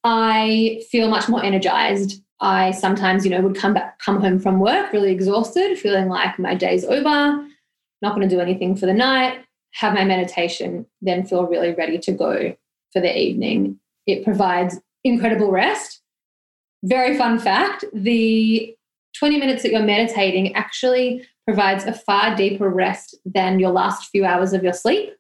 I 0.04 0.82
feel 0.90 1.08
much 1.08 1.28
more 1.28 1.44
energized. 1.44 2.22
I 2.40 2.72
sometimes, 2.72 3.24
you 3.24 3.30
know, 3.30 3.40
would 3.42 3.56
come 3.56 3.74
back, 3.74 3.98
come 3.98 4.20
home 4.20 4.38
from 4.38 4.58
work 4.58 4.92
really 4.92 5.12
exhausted, 5.12 5.78
feeling 5.78 6.08
like 6.08 6.38
my 6.38 6.54
day's 6.54 6.84
over, 6.84 7.46
not 8.00 8.14
going 8.14 8.26
to 8.26 8.34
do 8.34 8.40
anything 8.40 8.74
for 8.74 8.86
the 8.86 8.94
night 8.94 9.44
have 9.72 9.94
my 9.94 10.04
meditation, 10.04 10.86
then 11.00 11.24
feel 11.24 11.46
really 11.46 11.72
ready 11.72 11.98
to 11.98 12.12
go 12.12 12.54
for 12.92 13.00
the 13.00 13.18
evening. 13.18 13.78
It 14.06 14.24
provides 14.24 14.78
incredible 15.02 15.50
rest. 15.50 16.00
Very 16.84 17.16
fun 17.16 17.38
fact 17.38 17.84
the 17.92 18.76
20 19.18 19.38
minutes 19.38 19.62
that 19.62 19.72
you're 19.72 19.82
meditating 19.82 20.54
actually 20.54 21.26
provides 21.46 21.84
a 21.84 21.92
far 21.92 22.36
deeper 22.36 22.68
rest 22.68 23.16
than 23.24 23.58
your 23.58 23.70
last 23.70 24.10
few 24.10 24.24
hours 24.24 24.52
of 24.52 24.62
your 24.62 24.72
sleep. 24.72 25.14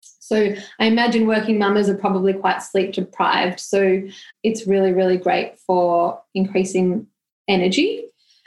So 0.00 0.54
I 0.78 0.86
imagine 0.86 1.26
working 1.26 1.58
mamas 1.58 1.88
are 1.88 1.96
probably 1.96 2.32
quite 2.32 2.62
sleep 2.62 2.92
deprived. 2.92 3.60
So 3.60 4.02
it's 4.42 4.66
really, 4.66 4.92
really 4.92 5.16
great 5.16 5.58
for 5.58 6.20
increasing 6.34 7.06
energy. 7.48 8.04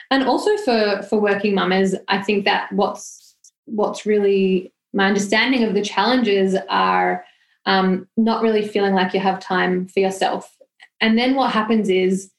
And 0.09 0.23
also 0.23 0.55
for, 0.57 1.03
for 1.03 1.19
working 1.19 1.53
mamas, 1.53 1.95
I 2.07 2.21
think 2.21 2.45
that 2.45 2.71
what's 2.71 3.35
what's 3.65 4.05
really 4.05 4.71
my 4.93 5.07
understanding 5.07 5.63
of 5.63 5.73
the 5.73 5.81
challenges 5.81 6.55
are 6.69 7.25
um, 7.65 8.07
not 8.15 8.41
really 8.41 8.65
feeling 8.65 8.93
like 8.93 9.13
you 9.13 9.19
have 9.19 9.39
time 9.39 9.87
for 9.87 9.99
yourself. 9.99 10.55
And 11.01 11.17
then 11.17 11.35
what 11.35 11.51
happens 11.51 11.89
is 11.89 12.31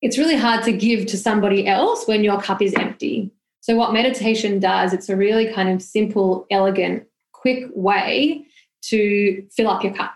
it's 0.00 0.16
really 0.16 0.36
hard 0.36 0.64
to 0.64 0.72
give 0.72 1.06
to 1.06 1.18
somebody 1.18 1.66
else 1.66 2.06
when 2.06 2.24
your 2.24 2.40
cup 2.40 2.62
is 2.62 2.72
empty. 2.74 3.30
So, 3.60 3.76
what 3.76 3.92
meditation 3.92 4.58
does, 4.58 4.92
it's 4.92 5.08
a 5.08 5.16
really 5.16 5.52
kind 5.52 5.68
of 5.68 5.82
simple, 5.82 6.46
elegant, 6.50 7.04
quick 7.32 7.64
way 7.74 8.46
to 8.82 9.46
fill 9.54 9.68
up 9.68 9.84
your 9.84 9.94
cup 9.94 10.14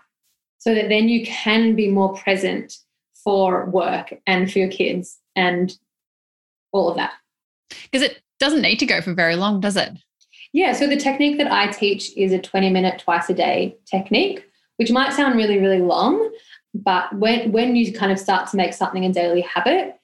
so 0.57 0.73
that 0.73 0.89
then 0.89 1.07
you 1.09 1.25
can 1.25 1.75
be 1.75 1.89
more 1.89 2.13
present 2.15 2.77
for 3.23 3.65
work 3.69 4.13
and 4.25 4.51
for 4.51 4.59
your 4.59 4.69
kids 4.69 5.19
and 5.35 5.77
all 6.71 6.89
of 6.89 6.95
that. 6.97 7.13
Because 7.83 8.01
it 8.01 8.21
doesn't 8.39 8.61
need 8.61 8.79
to 8.79 8.85
go 8.85 9.01
for 9.01 9.13
very 9.13 9.35
long, 9.35 9.59
does 9.59 9.77
it? 9.77 9.91
Yeah, 10.53 10.73
so 10.73 10.87
the 10.87 10.97
technique 10.97 11.37
that 11.37 11.51
I 11.51 11.67
teach 11.67 12.15
is 12.15 12.31
a 12.31 12.39
20 12.39 12.69
minute 12.69 12.99
twice 12.99 13.29
a 13.29 13.33
day 13.33 13.77
technique, 13.85 14.45
which 14.77 14.91
might 14.91 15.13
sound 15.13 15.35
really, 15.35 15.59
really 15.59 15.81
long, 15.81 16.31
but 16.73 17.13
when 17.15 17.51
when 17.51 17.75
you 17.75 17.93
kind 17.93 18.11
of 18.11 18.19
start 18.19 18.49
to 18.51 18.57
make 18.57 18.73
something 18.73 19.05
a 19.05 19.13
daily 19.13 19.41
habit, 19.41 19.94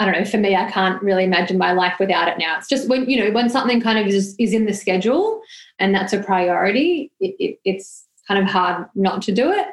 I 0.00 0.06
don't 0.06 0.18
know, 0.18 0.24
for 0.24 0.38
me, 0.38 0.56
I 0.56 0.68
can't 0.70 1.00
really 1.02 1.24
imagine 1.24 1.58
my 1.58 1.72
life 1.72 1.94
without 2.00 2.26
it 2.26 2.38
now. 2.38 2.56
It's 2.56 2.68
just 2.68 2.88
when, 2.88 3.08
you 3.08 3.22
know, 3.22 3.30
when 3.32 3.50
something 3.50 3.80
kind 3.80 3.98
of 3.98 4.06
is, 4.06 4.34
is 4.38 4.54
in 4.54 4.64
the 4.64 4.72
schedule 4.72 5.42
and 5.78 5.94
that's 5.94 6.14
a 6.14 6.22
priority, 6.22 7.12
it, 7.20 7.36
it, 7.38 7.60
it's 7.66 8.06
kind 8.26 8.42
of 8.42 8.50
hard 8.50 8.86
not 8.94 9.20
to 9.22 9.32
do 9.32 9.52
it. 9.52 9.66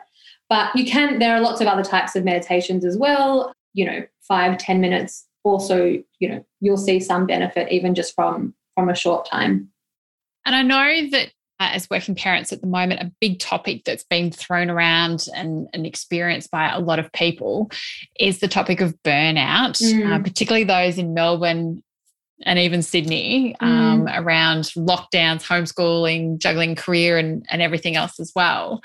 But 0.50 0.76
you 0.76 0.86
can, 0.86 1.20
there 1.20 1.34
are 1.34 1.40
lots 1.40 1.62
of 1.62 1.68
other 1.68 1.84
types 1.84 2.16
of 2.16 2.26
meditations 2.26 2.84
as 2.84 2.98
well, 2.98 3.54
you 3.74 3.86
know, 3.86 4.06
five 4.20 4.58
ten 4.58 4.82
minutes. 4.82 5.26
Also, 5.44 6.04
you 6.20 6.28
know, 6.30 6.46
you'll 6.60 6.76
see 6.76 7.00
some 7.00 7.26
benefit 7.26 7.72
even 7.72 7.96
just 7.96 8.14
from 8.14 8.54
from 8.76 8.90
a 8.90 8.96
short 8.96 9.26
time. 9.26 9.70
And 10.46 10.56
I 10.56 10.62
know 10.62 11.10
that 11.12 11.32
as 11.60 11.90
working 11.90 12.16
parents 12.16 12.54
at 12.54 12.62
the 12.62 12.68
moment, 12.68 13.02
a 13.02 13.12
big 13.20 13.40
topic 13.40 13.84
that's 13.84 14.04
been 14.04 14.32
thrown 14.32 14.70
around 14.70 15.26
and, 15.36 15.68
and 15.74 15.86
experienced 15.86 16.52
by 16.52 16.70
a 16.70 16.80
lot 16.80 17.00
of 17.00 17.12
people 17.14 17.72
is 18.20 18.40
the 18.40 18.48
topic 18.48 18.82
of 18.82 18.96
burnout, 19.04 19.82
uh, 19.82 19.96
mm. 19.96 20.14
uh, 20.14 20.24
particularly 20.24 20.64
those 20.64 20.98
in 20.98 21.14
Melbourne 21.14 21.84
and 22.46 22.60
even 22.60 22.84
Sydney 22.84 23.56
mm. 23.60 23.66
um, 23.66 24.08
around 24.08 24.66
lockdowns, 24.76 25.44
homeschooling, 25.44 26.38
juggling 26.38 26.76
career, 26.76 27.18
and, 27.18 27.46
and 27.50 27.62
everything 27.62 27.96
else 27.96 28.20
as 28.20 28.32
well. 28.36 28.82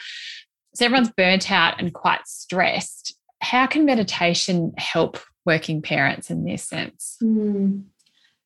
So 0.74 0.86
everyone's 0.86 1.10
burnt 1.10 1.50
out 1.50 1.78
and 1.78 1.92
quite 1.92 2.26
stressed. 2.26 3.14
How 3.42 3.66
can 3.66 3.84
meditation 3.84 4.72
help 4.78 5.18
working 5.44 5.82
parents 5.82 6.30
in 6.30 6.44
this 6.44 6.64
sense? 6.64 7.18
Mm. 7.22 7.84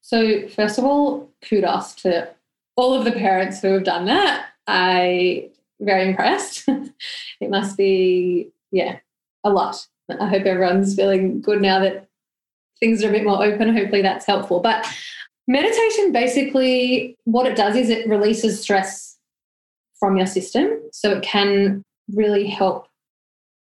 So, 0.01 0.49
first 0.49 0.79
of 0.79 0.85
all, 0.85 1.33
kudos 1.43 1.95
to 1.97 2.29
all 2.77 2.95
of 2.95 3.05
the 3.05 3.13
parents 3.13 3.61
who 3.61 3.73
have 3.73 3.85
done 3.85 4.07
that. 4.07 4.47
I 4.67 5.51
very 5.81 6.09
impressed. 6.09 6.65
it 7.41 7.51
must 7.51 7.77
be, 7.77 8.51
yeah, 8.71 8.99
a 9.45 9.51
lot. 9.51 9.87
I 10.21 10.29
hope 10.29 10.45
everyone's 10.45 10.95
feeling 10.95 11.41
good 11.41 11.61
now 11.61 11.81
that 11.81 12.09
things 12.81 13.03
are 13.03 13.09
a 13.09 13.13
bit 13.13 13.25
more 13.25 13.43
open. 13.43 13.75
Hopefully 13.75 14.03
that's 14.03 14.27
helpful. 14.27 14.61
But 14.61 14.87
meditation 15.49 16.13
basically, 16.13 17.17
what 17.25 17.47
it 17.47 17.57
does 17.57 17.77
is 17.77 17.91
it 17.91 18.09
releases 18.09 18.61
stress 18.61 19.17
from 19.99 20.17
your 20.17 20.27
system. 20.27 20.81
So 20.93 21.13
it 21.13 21.23
can 21.23 21.83
really 22.13 22.47
help 22.47 22.89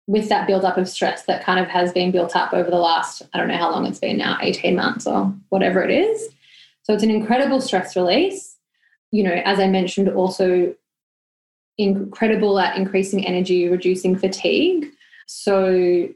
with 0.06 0.28
that 0.28 0.46
buildup 0.46 0.76
of 0.76 0.88
stress 0.88 1.24
that 1.24 1.44
kind 1.44 1.60
of 1.60 1.68
has 1.68 1.92
been 1.92 2.10
built 2.10 2.34
up 2.34 2.52
over 2.52 2.70
the 2.70 2.78
last, 2.78 3.22
I 3.32 3.38
don't 3.38 3.48
know 3.48 3.56
how 3.56 3.70
long 3.70 3.86
it's 3.86 4.00
been 4.00 4.18
now, 4.18 4.36
18 4.40 4.74
months 4.74 5.06
or 5.06 5.32
whatever 5.50 5.82
it 5.82 5.90
is. 5.90 6.28
So 6.82 6.92
it's 6.92 7.04
an 7.04 7.10
incredible 7.10 7.60
stress 7.60 7.94
release. 7.94 8.51
You 9.12 9.22
know, 9.22 9.42
as 9.44 9.60
I 9.60 9.68
mentioned, 9.68 10.08
also 10.08 10.74
incredible 11.78 12.58
at 12.58 12.76
increasing 12.76 13.24
energy, 13.24 13.68
reducing 13.68 14.16
fatigue. 14.16 14.86
So 15.26 16.08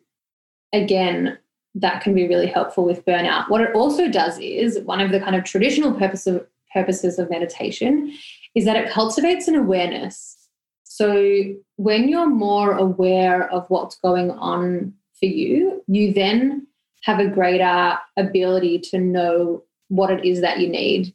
again, 0.72 1.38
that 1.74 2.02
can 2.02 2.14
be 2.14 2.26
really 2.26 2.46
helpful 2.46 2.84
with 2.84 3.04
burnout. 3.04 3.48
What 3.48 3.60
it 3.60 3.74
also 3.74 4.08
does 4.08 4.38
is 4.38 4.80
one 4.80 5.00
of 5.00 5.10
the 5.12 5.20
kind 5.20 5.36
of 5.36 5.44
traditional 5.44 5.92
purpose 5.92 6.26
of, 6.26 6.46
purposes 6.72 7.18
of 7.18 7.30
meditation 7.30 8.12
is 8.54 8.64
that 8.64 8.76
it 8.76 8.90
cultivates 8.90 9.48
an 9.48 9.54
awareness. 9.54 10.36
So 10.84 11.54
when 11.76 12.08
you're 12.08 12.28
more 12.28 12.76
aware 12.76 13.50
of 13.50 13.68
what's 13.68 13.96
going 13.96 14.30
on 14.30 14.92
for 15.18 15.26
you, 15.26 15.82
you 15.86 16.12
then 16.12 16.66
have 17.04 17.18
a 17.18 17.28
greater 17.28 17.98
ability 18.16 18.78
to 18.90 18.98
know 18.98 19.62
what 19.88 20.10
it 20.10 20.24
is 20.24 20.40
that 20.40 20.60
you 20.60 20.68
need 20.68 21.14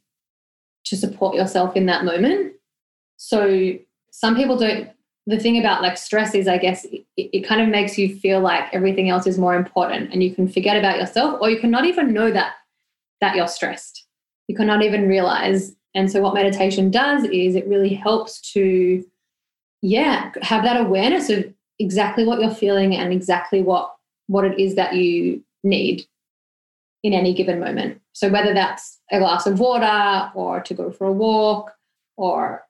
to 0.84 0.96
support 0.96 1.34
yourself 1.34 1.76
in 1.76 1.86
that 1.86 2.04
moment. 2.04 2.52
So 3.16 3.74
some 4.10 4.36
people 4.36 4.56
don't 4.56 4.90
the 5.26 5.38
thing 5.38 5.56
about 5.56 5.82
like 5.82 5.96
stress 5.96 6.34
is 6.34 6.48
i 6.48 6.58
guess 6.58 6.84
it, 6.86 7.04
it, 7.16 7.46
kind 7.46 7.60
of 7.60 7.68
makes 7.68 7.96
you 7.96 8.16
feel 8.16 8.40
like 8.40 8.64
everything 8.74 9.08
else 9.08 9.24
is 9.24 9.38
more 9.38 9.54
important 9.54 10.12
and 10.12 10.20
you 10.20 10.34
can 10.34 10.48
forget 10.48 10.76
about 10.76 10.98
yourself 10.98 11.38
or 11.40 11.48
you 11.48 11.60
cannot 11.60 11.84
even 11.84 12.12
know 12.12 12.28
that 12.28 12.54
that 13.22 13.36
you're 13.36 13.48
stressed. 13.48 14.04
You 14.48 14.54
cannot 14.54 14.82
even 14.82 15.08
realize. 15.08 15.74
And 15.94 16.12
so 16.12 16.20
what 16.20 16.34
meditation 16.34 16.90
does 16.90 17.24
is 17.24 17.54
it 17.54 17.66
really 17.66 17.94
helps 17.94 18.52
to 18.52 19.02
yeah 19.80 20.30
have 20.42 20.62
that 20.62 20.80
awareness 20.80 21.30
of 21.30 21.44
exactly 21.78 22.24
what 22.24 22.40
you're 22.40 22.54
feeling 22.54 22.94
and 22.94 23.12
exactly 23.12 23.62
what 23.62 23.94
what 24.26 24.44
it 24.44 24.58
is 24.58 24.74
that 24.74 24.94
you 24.94 25.42
need 25.64 26.04
in 27.02 27.12
any 27.12 27.34
given 27.34 27.58
moment 27.58 28.00
so 28.12 28.28
whether 28.28 28.54
that's 28.54 29.00
a 29.10 29.18
glass 29.18 29.46
of 29.46 29.58
water 29.58 30.30
or 30.34 30.60
to 30.60 30.74
go 30.74 30.90
for 30.90 31.06
a 31.06 31.12
walk 31.12 31.72
or 32.16 32.64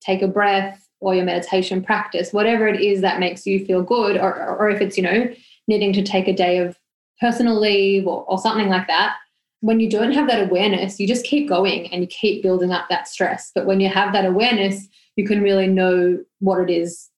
take 0.00 0.22
a 0.22 0.28
breath 0.28 0.88
or 1.00 1.14
your 1.14 1.24
meditation 1.24 1.82
practice, 1.82 2.32
whatever 2.32 2.66
it 2.66 2.80
is 2.80 3.00
that 3.00 3.20
makes 3.20 3.46
you 3.46 3.64
feel 3.64 3.82
good, 3.82 4.16
or, 4.16 4.56
or 4.56 4.68
if 4.68 4.80
it's, 4.80 4.96
you 4.96 5.02
know, 5.02 5.32
needing 5.68 5.92
to 5.92 6.02
take 6.02 6.26
a 6.26 6.32
day 6.32 6.58
of 6.58 6.76
personal 7.20 7.58
leave 7.58 8.06
or, 8.06 8.24
or 8.24 8.38
something 8.38 8.68
like 8.68 8.86
that, 8.88 9.16
when 9.60 9.80
you 9.80 9.88
don't 9.88 10.12
have 10.12 10.28
that 10.28 10.48
awareness, 10.48 10.98
you 10.98 11.06
just 11.06 11.24
keep 11.24 11.48
going 11.48 11.92
and 11.92 12.00
you 12.02 12.06
keep 12.08 12.42
building 12.42 12.72
up 12.72 12.88
that 12.88 13.08
stress. 13.08 13.50
But 13.54 13.66
when 13.66 13.80
you 13.80 13.88
have 13.88 14.12
that 14.12 14.24
awareness, 14.24 14.86
you 15.16 15.26
can 15.26 15.42
really 15.42 15.66
know 15.66 16.18
what 16.40 16.60
it 16.60 16.70
is 16.70 17.08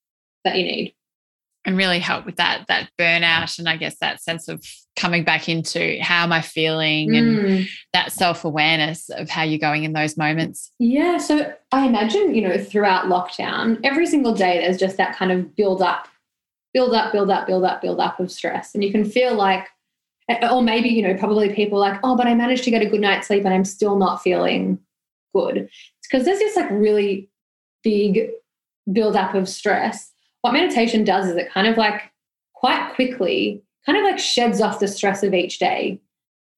that 0.44 0.56
you 0.56 0.64
need 0.64 0.94
and 1.64 1.76
really 1.76 1.98
help 1.98 2.24
with 2.24 2.36
that 2.36 2.64
that 2.68 2.90
burnout 2.98 3.58
and 3.58 3.68
I 3.68 3.76
guess 3.76 3.96
that 3.98 4.22
sense 4.22 4.48
of 4.48 4.64
coming 4.96 5.24
back 5.24 5.48
into 5.48 5.98
how 6.00 6.24
am 6.24 6.32
I 6.32 6.40
feeling 6.40 7.10
mm. 7.10 7.18
and 7.18 7.68
that 7.92 8.12
self-awareness 8.12 9.08
of 9.10 9.28
how 9.28 9.42
you're 9.42 9.58
going 9.58 9.84
in 9.84 9.92
those 9.92 10.16
moments. 10.16 10.72
Yeah. 10.78 11.18
So 11.18 11.54
I 11.72 11.86
imagine, 11.86 12.34
you 12.34 12.42
know, 12.42 12.58
throughout 12.58 13.06
lockdown, 13.06 13.80
every 13.84 14.06
single 14.06 14.34
day 14.34 14.58
there's 14.58 14.78
just 14.78 14.96
that 14.96 15.16
kind 15.16 15.32
of 15.32 15.54
build 15.54 15.82
up, 15.82 16.08
build 16.74 16.94
up, 16.94 17.12
build 17.12 17.30
up, 17.30 17.46
build 17.46 17.64
up, 17.64 17.80
build 17.80 18.00
up 18.00 18.20
of 18.20 18.30
stress. 18.30 18.74
And 18.74 18.82
you 18.82 18.90
can 18.90 19.04
feel 19.04 19.34
like 19.34 19.68
or 20.48 20.62
maybe, 20.62 20.88
you 20.88 21.02
know, 21.02 21.16
probably 21.16 21.52
people 21.54 21.78
like, 21.78 21.98
oh, 22.04 22.16
but 22.16 22.26
I 22.26 22.34
managed 22.34 22.62
to 22.64 22.70
get 22.70 22.82
a 22.82 22.86
good 22.88 23.00
night's 23.00 23.26
sleep 23.26 23.44
and 23.44 23.52
I'm 23.52 23.64
still 23.64 23.96
not 23.96 24.22
feeling 24.22 24.78
good. 25.34 25.68
Because 26.02 26.24
there's 26.24 26.38
this 26.38 26.56
like 26.56 26.70
really 26.70 27.30
big 27.82 28.30
build 28.92 29.16
up 29.16 29.34
of 29.34 29.48
stress 29.48 30.09
what 30.42 30.52
meditation 30.52 31.04
does 31.04 31.26
is 31.26 31.36
it 31.36 31.50
kind 31.50 31.66
of 31.66 31.76
like 31.76 32.10
quite 32.54 32.92
quickly 32.94 33.62
kind 33.86 33.98
of 33.98 34.04
like 34.04 34.18
sheds 34.18 34.60
off 34.60 34.80
the 34.80 34.88
stress 34.88 35.22
of 35.22 35.34
each 35.34 35.58
day. 35.58 36.00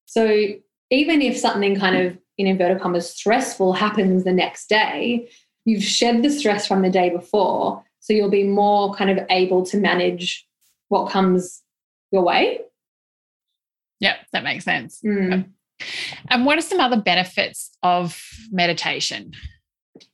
So 0.06 0.46
even 0.90 1.22
if 1.22 1.38
something 1.38 1.78
kind 1.78 1.96
of 1.96 2.18
in 2.38 2.46
inverted 2.46 2.80
commas 2.80 3.08
stressful 3.08 3.74
happens 3.74 4.24
the 4.24 4.32
next 4.32 4.68
day, 4.68 5.28
you've 5.64 5.82
shed 5.82 6.22
the 6.22 6.30
stress 6.30 6.66
from 6.66 6.82
the 6.82 6.90
day 6.90 7.10
before. 7.10 7.84
So 8.00 8.12
you'll 8.12 8.30
be 8.30 8.44
more 8.44 8.94
kind 8.94 9.10
of 9.10 9.24
able 9.30 9.64
to 9.66 9.76
manage 9.76 10.46
what 10.88 11.10
comes 11.10 11.62
your 12.10 12.22
way. 12.22 12.60
Yep, 14.00 14.16
that 14.32 14.42
makes 14.42 14.64
sense. 14.64 15.00
Mm. 15.04 15.48
And 16.28 16.44
what 16.44 16.58
are 16.58 16.62
some 16.62 16.80
other 16.80 17.00
benefits 17.00 17.76
of 17.82 18.20
meditation? 18.50 19.32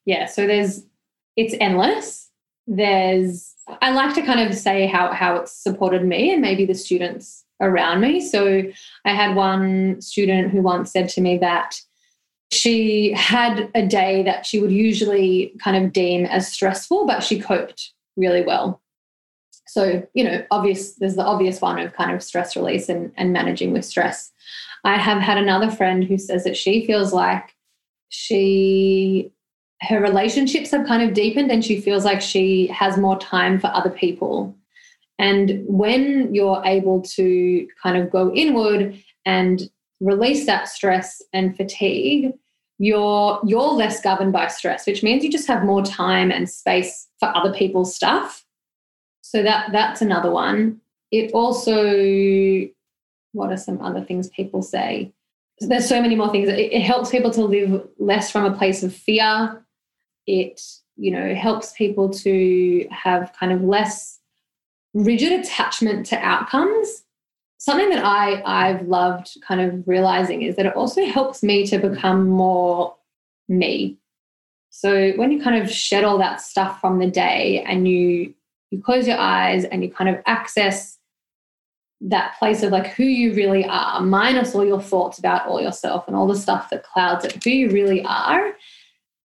Yeah, 0.04 0.26
so 0.26 0.46
there's 0.46 0.85
it's 1.37 1.54
endless. 1.61 2.28
There's 2.70 3.54
I 3.83 3.90
like 3.90 4.14
to 4.14 4.22
kind 4.22 4.40
of 4.40 4.57
say 4.57 4.87
how 4.87 5.12
how 5.12 5.37
it's 5.37 5.52
supported 5.52 6.04
me 6.04 6.33
and 6.33 6.42
maybe 6.42 6.66
the 6.66 6.74
students 6.74 7.44
around 7.61 8.00
me. 8.00 8.20
So 8.20 8.62
I 9.04 9.11
had 9.12 9.35
one 9.35 10.00
student 10.00 10.52
who 10.52 10.62
once 10.62 10.92
said 10.92 11.09
to 11.11 11.20
me 11.20 11.38
that 11.38 11.81
she 12.52 13.12
had 13.12 13.70
a 13.74 13.87
day 13.87 14.22
that 14.22 14.46
she 14.46 14.61
would 14.61 14.72
usually 14.72 15.54
kind 15.62 15.83
of 15.83 15.92
deem 15.92 16.24
as 16.26 16.50
stressful, 16.50 17.07
but 17.07 17.22
she 17.22 17.40
coped 17.40 17.92
really 18.16 18.42
well. 18.42 18.81
So, 19.66 20.07
you 20.14 20.24
know, 20.24 20.44
obvious 20.50 20.94
there's 20.94 21.16
the 21.16 21.24
obvious 21.24 21.61
one 21.61 21.78
of 21.78 21.92
kind 21.92 22.12
of 22.12 22.22
stress 22.22 22.57
release 22.57 22.88
and, 22.88 23.12
and 23.16 23.33
managing 23.33 23.72
with 23.72 23.85
stress. 23.85 24.33
I 24.85 24.96
have 24.96 25.20
had 25.20 25.37
another 25.37 25.70
friend 25.70 26.04
who 26.04 26.16
says 26.16 26.44
that 26.44 26.57
she 26.57 26.87
feels 26.87 27.12
like 27.12 27.54
she 28.09 29.31
her 29.83 30.01
relationships 30.01 30.71
have 30.73 30.87
kind 30.87 31.03
of 31.03 31.14
deepened 31.14 31.51
and 31.51 31.64
she 31.64 31.81
feels 31.81 32.05
like 32.05 32.21
she 32.21 32.67
has 32.69 32.97
more 32.97 33.19
time 33.19 33.61
for 33.61 33.69
other 33.69 33.91
people. 33.91 34.57
And 35.19 35.64
when 35.67 36.35
you're 36.35 36.62
able 36.64 37.03
to 37.03 37.67
kind 37.83 37.97
of 37.97 38.11
go 38.11 38.33
inward 38.35 39.01
and 39.25 39.69
release 40.01 40.47
that 40.47 40.69
stress 40.69 41.21
and 41.33 41.57
fatigue, 41.57 42.33
you're 42.79 43.41
you're 43.45 43.73
less 43.73 44.01
governed 44.01 44.33
by 44.33 44.47
stress, 44.47 44.87
which 44.87 45.03
means 45.03 45.25
you 45.25 45.31
just 45.31 45.49
have 45.49 45.64
more 45.64 45.83
time 45.83 46.31
and 46.31 46.49
space 46.49 47.09
for 47.19 47.37
other 47.37 47.53
people's 47.53 47.95
stuff. 47.95 48.45
So 49.23 49.43
that 49.43 49.71
that's 49.73 50.01
another 50.01 50.31
one. 50.31 50.81
It 51.11 51.33
also 51.33 52.69
what 53.33 53.53
are 53.53 53.57
some 53.57 53.81
other 53.83 54.03
things 54.05 54.29
people 54.29 54.62
say? 54.62 55.12
There's 55.61 55.88
so 55.88 56.01
many 56.01 56.14
more 56.14 56.31
things. 56.31 56.49
It, 56.49 56.73
it 56.73 56.83
helps 56.83 57.11
people 57.11 57.33
to 57.33 57.45
live 57.45 57.88
less 57.99 58.31
from 58.31 58.45
a 58.45 58.57
place 58.57 58.85
of 58.85 58.95
fear 58.95 59.64
it 60.29 60.62
you 60.97 61.11
know 61.11 61.35
helps 61.35 61.73
people 61.73 62.11
to 62.11 62.87
have 62.91 63.33
kind 63.38 63.51
of 63.51 63.62
less 63.62 64.21
rigid 64.95 65.33
attachment 65.33 66.07
to 66.07 66.17
outcomes. 66.19 67.05
Something 67.61 67.91
that 67.91 68.05
i 68.05 68.43
i've 68.45 68.87
loved 68.87 69.37
kind 69.47 69.61
of 69.61 69.88
realizing 69.88 70.43
is 70.43 70.55
that 70.57 70.67
it 70.67 70.77
also 70.77 71.05
helps 71.05 71.43
me 71.43 71.67
to 71.67 71.79
become 71.79 72.29
more 72.29 72.95
me. 73.49 73.97
So 74.71 75.12
when 75.12 75.33
you 75.33 75.43
kind 75.43 75.61
of 75.61 75.71
shed 75.71 76.05
all 76.05 76.19
that 76.19 76.41
stuff 76.41 76.81
from 76.81 76.99
the 77.01 77.11
day 77.11 77.64
and 77.67 77.88
you 77.88 78.35
you 78.71 78.83
close 78.83 79.09
your 79.09 79.19
eyes 79.19 79.64
and 79.64 79.83
you 79.83 79.91
kind 79.91 80.14
of 80.14 80.23
access 80.27 80.99
that 82.01 82.38
place 82.38 82.62
of 82.62 82.71
like 82.71 82.88
who 82.88 83.05
you 83.05 83.35
really 83.35 83.64
are 83.64 84.01
minus 84.03 84.55
all 84.55 84.64
your 84.64 84.81
thoughts 84.81 85.19
about 85.19 85.47
all 85.47 85.61
yourself 85.61 86.07
and 86.07 86.14
all 86.14 86.29
the 86.29 86.37
stuff 86.37 86.71
that 86.71 86.85
clouds 86.85 87.25
it 87.25 87.43
who 87.43 87.51
you 87.51 87.71
really 87.71 88.05
are 88.05 88.53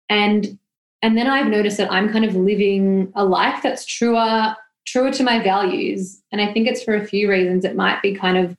and 0.09 0.59
and 1.03 1.19
then 1.19 1.27
I've 1.27 1.49
noticed 1.49 1.77
that 1.79 1.93
I'm 1.93 2.11
kind 2.11 2.25
of 2.25 2.37
living 2.37 3.13
a 3.17 3.25
life 3.25 3.61
that's 3.63 3.85
truer, 3.85 4.57
truer 4.87 5.11
to 5.11 5.25
my 5.25 5.43
values. 5.43 6.23
And 6.31 6.41
I 6.41 6.53
think 6.53 6.69
it's 6.69 6.83
for 6.83 6.95
a 6.95 7.05
few 7.05 7.29
reasons. 7.29 7.65
It 7.65 7.75
might 7.75 8.01
be 8.03 8.15
kind 8.15 8.39
of 8.39 8.57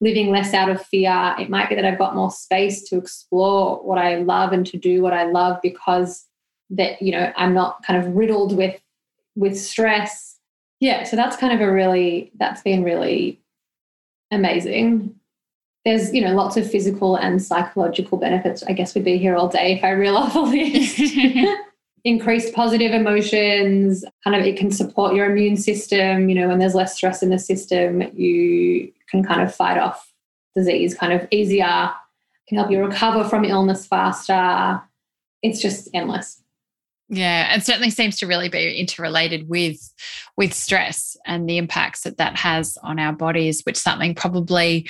living 0.00 0.30
less 0.30 0.52
out 0.52 0.68
of 0.68 0.84
fear. 0.84 1.36
It 1.38 1.48
might 1.48 1.68
be 1.68 1.76
that 1.76 1.84
I've 1.84 1.98
got 1.98 2.16
more 2.16 2.32
space 2.32 2.82
to 2.88 2.98
explore 2.98 3.76
what 3.76 3.98
I 3.98 4.16
love 4.16 4.52
and 4.52 4.66
to 4.66 4.76
do 4.76 5.02
what 5.02 5.12
I 5.12 5.24
love 5.24 5.60
because 5.62 6.26
that, 6.70 7.00
you 7.00 7.12
know, 7.12 7.32
I'm 7.36 7.54
not 7.54 7.84
kind 7.84 8.04
of 8.04 8.14
riddled 8.14 8.56
with 8.56 8.80
with 9.36 9.58
stress. 9.58 10.36
Yeah, 10.80 11.04
so 11.04 11.16
that's 11.16 11.36
kind 11.36 11.52
of 11.52 11.60
a 11.60 11.72
really 11.72 12.32
that's 12.36 12.62
been 12.62 12.82
really 12.82 13.40
amazing. 14.32 15.14
There's, 15.84 16.12
you 16.12 16.22
know, 16.24 16.34
lots 16.34 16.56
of 16.56 16.68
physical 16.68 17.14
and 17.16 17.40
psychological 17.40 18.18
benefits. 18.18 18.64
I 18.64 18.72
guess 18.72 18.94
we'd 18.94 19.04
be 19.04 19.18
here 19.18 19.36
all 19.36 19.48
day 19.48 19.74
if 19.76 19.84
I 19.84 19.90
reel 19.90 20.16
off 20.16 20.34
a 20.34 20.40
list. 20.40 20.98
increased 22.04 22.54
positive 22.54 22.92
emotions 22.92 24.04
kind 24.22 24.36
of 24.36 24.46
it 24.46 24.58
can 24.58 24.70
support 24.70 25.14
your 25.14 25.30
immune 25.30 25.56
system 25.56 26.28
you 26.28 26.34
know 26.34 26.48
when 26.48 26.58
there's 26.58 26.74
less 26.74 26.94
stress 26.94 27.22
in 27.22 27.30
the 27.30 27.38
system 27.38 28.02
you 28.14 28.92
can 29.10 29.24
kind 29.24 29.40
of 29.40 29.54
fight 29.54 29.78
off 29.78 30.14
disease 30.54 30.94
kind 30.94 31.12
of 31.12 31.26
easier, 31.30 31.90
can 32.48 32.58
help 32.58 32.70
you 32.70 32.82
recover 32.84 33.28
from 33.28 33.44
illness 33.44 33.86
faster. 33.86 34.80
It's 35.42 35.60
just 35.60 35.88
endless. 35.92 36.40
Yeah, 37.08 37.48
and 37.52 37.62
certainly 37.62 37.90
seems 37.90 38.18
to 38.18 38.26
really 38.26 38.48
be 38.48 38.78
interrelated 38.78 39.48
with 39.48 39.92
with 40.36 40.54
stress 40.54 41.16
and 41.26 41.48
the 41.48 41.58
impacts 41.58 42.02
that 42.02 42.16
that 42.16 42.36
has 42.36 42.78
on 42.82 42.98
our 42.98 43.12
bodies, 43.12 43.62
which 43.64 43.76
something 43.76 44.14
probably 44.14 44.88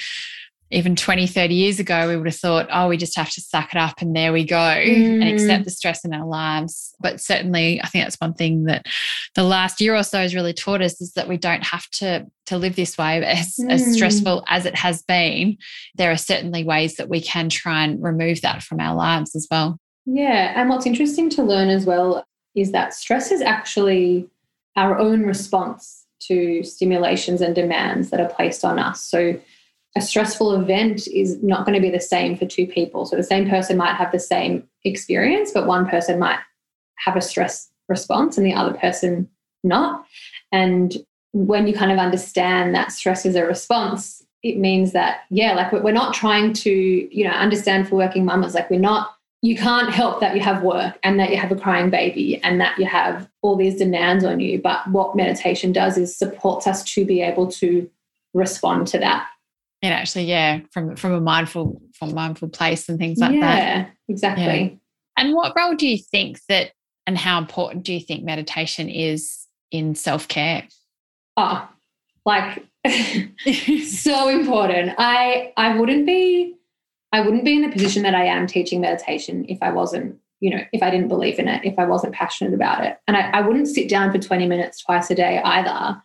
even 0.75 0.97
20, 0.97 1.27
30 1.27 1.55
years 1.55 1.79
ago, 1.79 2.09
we 2.09 2.17
would 2.17 2.27
have 2.27 2.37
thought, 2.37 2.69
oh, 2.73 2.89
we 2.89 2.97
just 2.97 3.17
have 3.17 3.31
to 3.31 3.41
suck 3.41 3.73
it 3.73 3.79
up 3.79 4.03
and 4.03 4.15
there 4.15 4.33
we 4.33 4.45
go 4.45 4.57
mm. 4.57 5.23
and 5.23 5.23
accept 5.23 5.65
the 5.65 5.71
stress 5.71 6.05
in 6.05 6.13
our 6.13 6.27
lives. 6.27 6.95
But 7.01 7.21
certainly, 7.21 7.81
I 7.81 7.87
think 7.87 8.05
that's 8.05 8.21
one 8.21 8.35
thing 8.35 8.65
that 8.65 8.87
the 9.35 9.45
last 9.45 9.81
year 9.81 9.95
or 9.95 10.03
so 10.03 10.19
has 10.19 10.35
really 10.35 10.53
taught 10.53 10.83
us 10.83 11.01
is 11.01 11.13
that 11.13 11.29
we 11.29 11.37
don't 11.37 11.63
have 11.63 11.89
to, 11.91 12.27
to 12.47 12.59
live 12.59 12.75
this 12.75 12.99
way. 12.99 13.25
As, 13.25 13.57
mm. 13.57 13.71
as 13.71 13.95
stressful 13.95 14.45
as 14.49 14.67
it 14.67 14.75
has 14.75 15.03
been, 15.03 15.59
there 15.95 16.11
are 16.11 16.17
certainly 16.17 16.65
ways 16.65 16.97
that 16.97 17.09
we 17.09 17.21
can 17.21 17.49
try 17.49 17.85
and 17.85 18.03
remove 18.03 18.41
that 18.41 18.63
from 18.63 18.81
our 18.81 18.97
lives 18.97 19.37
as 19.37 19.47
well. 19.51 19.79
Yeah. 20.07 20.61
And 20.61 20.69
what's 20.69 20.87
interesting 20.87 21.31
to 21.31 21.43
learn 21.43 21.69
as 21.69 21.87
well 21.87 22.27
is 22.55 22.73
that 22.73 22.95
stress 22.95 23.31
is 23.31 23.41
actually 23.41 24.29
our 24.77 24.99
own 24.99 25.23
response 25.23 26.05
to 26.21 26.63
stimulations 26.65 27.41
and 27.41 27.55
demands 27.55 28.11
that 28.11 28.21
are 28.21 28.29
placed 28.29 28.65
on 28.65 28.79
us. 28.79 29.03
So, 29.03 29.39
a 29.97 30.01
stressful 30.01 30.55
event 30.61 31.07
is 31.09 31.43
not 31.43 31.65
going 31.65 31.75
to 31.75 31.81
be 31.81 31.91
the 31.91 32.01
same 32.01 32.37
for 32.37 32.47
two 32.47 32.67
people. 32.67 33.07
So 33.07 33.17
the 33.17 33.23
same 33.23 33.49
person 33.49 33.77
might 33.77 33.95
have 33.95 34.11
the 34.11 34.19
same 34.19 34.69
experience, 34.83 35.53
but 35.53 35.67
one 35.67 35.89
person 35.89 36.19
might 36.19 36.41
have 36.97 37.17
a 37.17 37.21
stress 37.21 37.71
response 37.89 38.37
and 38.37 38.47
the 38.47 38.55
other 38.55 38.75
person 38.75 39.29
not. 39.63 40.05
And 40.51 40.97
when 41.33 41.67
you 41.67 41.75
kind 41.75 41.93
of 41.93 41.99
understand 41.99 42.75
that 42.75 42.93
stress 42.93 43.25
is 43.25 43.37
a 43.37 43.47
response, 43.47 44.25
it 44.43 44.59
means 44.59 44.93
that, 44.93 45.21
yeah, 45.31 45.55
like 45.55 45.73
we're 45.73 45.93
not 45.93 46.15
trying 46.15 46.53
to, 46.53 46.71
you 46.71 47.25
know, 47.25 47.31
understand 47.31 47.89
for 47.89 47.97
working 47.97 48.25
mamas, 48.25 48.55
like 48.55 48.71
we're 48.71 48.81
not, 48.81 49.15
you 49.43 49.57
can't 49.57 49.91
help 49.93 50.21
that 50.21 50.35
you 50.35 50.41
have 50.41 50.63
work 50.63 50.99
and 51.03 51.21
that 51.21 51.31
you 51.31 51.37
have 51.37 51.53
a 51.53 51.57
crying 51.57 51.91
baby 51.91 52.41
and 52.43 52.61
that 52.61 52.79
you 52.79 52.87
have 52.87 53.29
all 53.43 53.57
these 53.57 53.77
demands 53.77 54.25
on 54.25 54.41
you. 54.41 54.61
But 54.61 54.89
what 54.89 55.17
meditation 55.17 55.73
does 55.73 55.97
is 55.97 56.17
supports 56.17 56.67
us 56.67 56.83
to 56.95 57.05
be 57.05 57.21
able 57.21 57.51
to 57.53 57.89
respond 58.33 58.89
to 58.89 58.99
that 58.99 59.29
and 59.85 59.95
actually 59.95 60.25
yeah 60.25 60.61
from 60.73 60.97
from 60.97 61.13
a 61.13 61.21
mindful 61.21 61.81
from 61.99 62.15
mindful 62.15 62.49
place 62.49 62.89
and 62.89 62.99
things 62.99 63.19
like 63.19 63.33
yeah, 63.33 63.41
that. 63.41 63.59
Yeah 63.59 63.87
exactly. 64.09 64.81
And 65.17 65.33
what 65.35 65.55
role 65.57 65.75
do 65.75 65.87
you 65.87 65.99
think 65.99 66.41
that 66.49 66.73
and 67.07 67.17
how 67.17 67.39
important 67.39 67.85
do 67.85 67.93
you 67.93 68.01
think 68.01 68.25
meditation 68.25 68.89
is 68.89 69.47
in 69.71 69.95
self-care? 69.95 70.67
Oh 71.37 71.69
like 72.27 72.65
so 73.85 74.29
important. 74.29 74.93
I 74.99 75.53
i 75.57 75.77
wouldn't 75.77 76.07
be 76.07 76.55
i 77.13 77.21
wouldn't 77.21 77.45
be 77.45 77.57
in 77.57 77.63
the 77.63 77.71
position 77.71 78.03
that 78.03 78.15
i 78.15 78.25
am 78.25 78.47
teaching 78.47 78.81
meditation 78.81 79.45
if 79.49 79.59
i 79.63 79.71
wasn't 79.71 80.17
you 80.41 80.51
know 80.51 80.63
if 80.73 80.83
i 80.83 80.91
didn't 80.91 81.09
believe 81.09 81.39
in 81.39 81.49
it 81.49 81.65
if 81.65 81.79
i 81.79 81.85
wasn't 81.85 82.15
passionate 82.15 82.55
about 82.55 82.85
it. 82.85 82.99
And 83.07 83.17
i, 83.17 83.31
I 83.31 83.41
wouldn't 83.41 83.69
sit 83.69 83.89
down 83.89 84.13
for 84.13 84.19
20 84.19 84.47
minutes 84.47 84.83
twice 84.83 85.11
a 85.11 85.15
day 85.15 85.41
either 85.43 86.03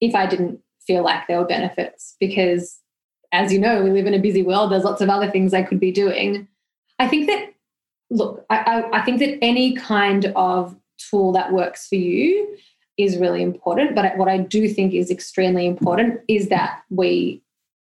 if 0.00 0.14
i 0.14 0.26
didn't 0.26 0.60
feel 0.86 1.02
like 1.02 1.26
there 1.26 1.38
were 1.38 1.46
benefits 1.46 2.16
because 2.20 2.78
as 3.34 3.52
you 3.52 3.58
know, 3.58 3.82
we 3.82 3.90
live 3.90 4.06
in 4.06 4.14
a 4.14 4.18
busy 4.18 4.42
world. 4.42 4.70
There's 4.70 4.84
lots 4.84 5.02
of 5.02 5.10
other 5.10 5.30
things 5.30 5.52
I 5.52 5.62
could 5.62 5.80
be 5.80 5.90
doing. 5.90 6.46
I 7.00 7.08
think 7.08 7.26
that, 7.26 7.52
look, 8.08 8.46
I, 8.48 8.58
I, 8.58 9.00
I 9.00 9.04
think 9.04 9.18
that 9.18 9.38
any 9.42 9.74
kind 9.74 10.32
of 10.36 10.76
tool 11.10 11.32
that 11.32 11.52
works 11.52 11.88
for 11.88 11.96
you 11.96 12.56
is 12.96 13.18
really 13.18 13.42
important. 13.42 13.96
But 13.96 14.16
what 14.16 14.28
I 14.28 14.38
do 14.38 14.68
think 14.68 14.94
is 14.94 15.10
extremely 15.10 15.66
important 15.66 16.20
is 16.28 16.48
that 16.48 16.82
we 16.90 17.42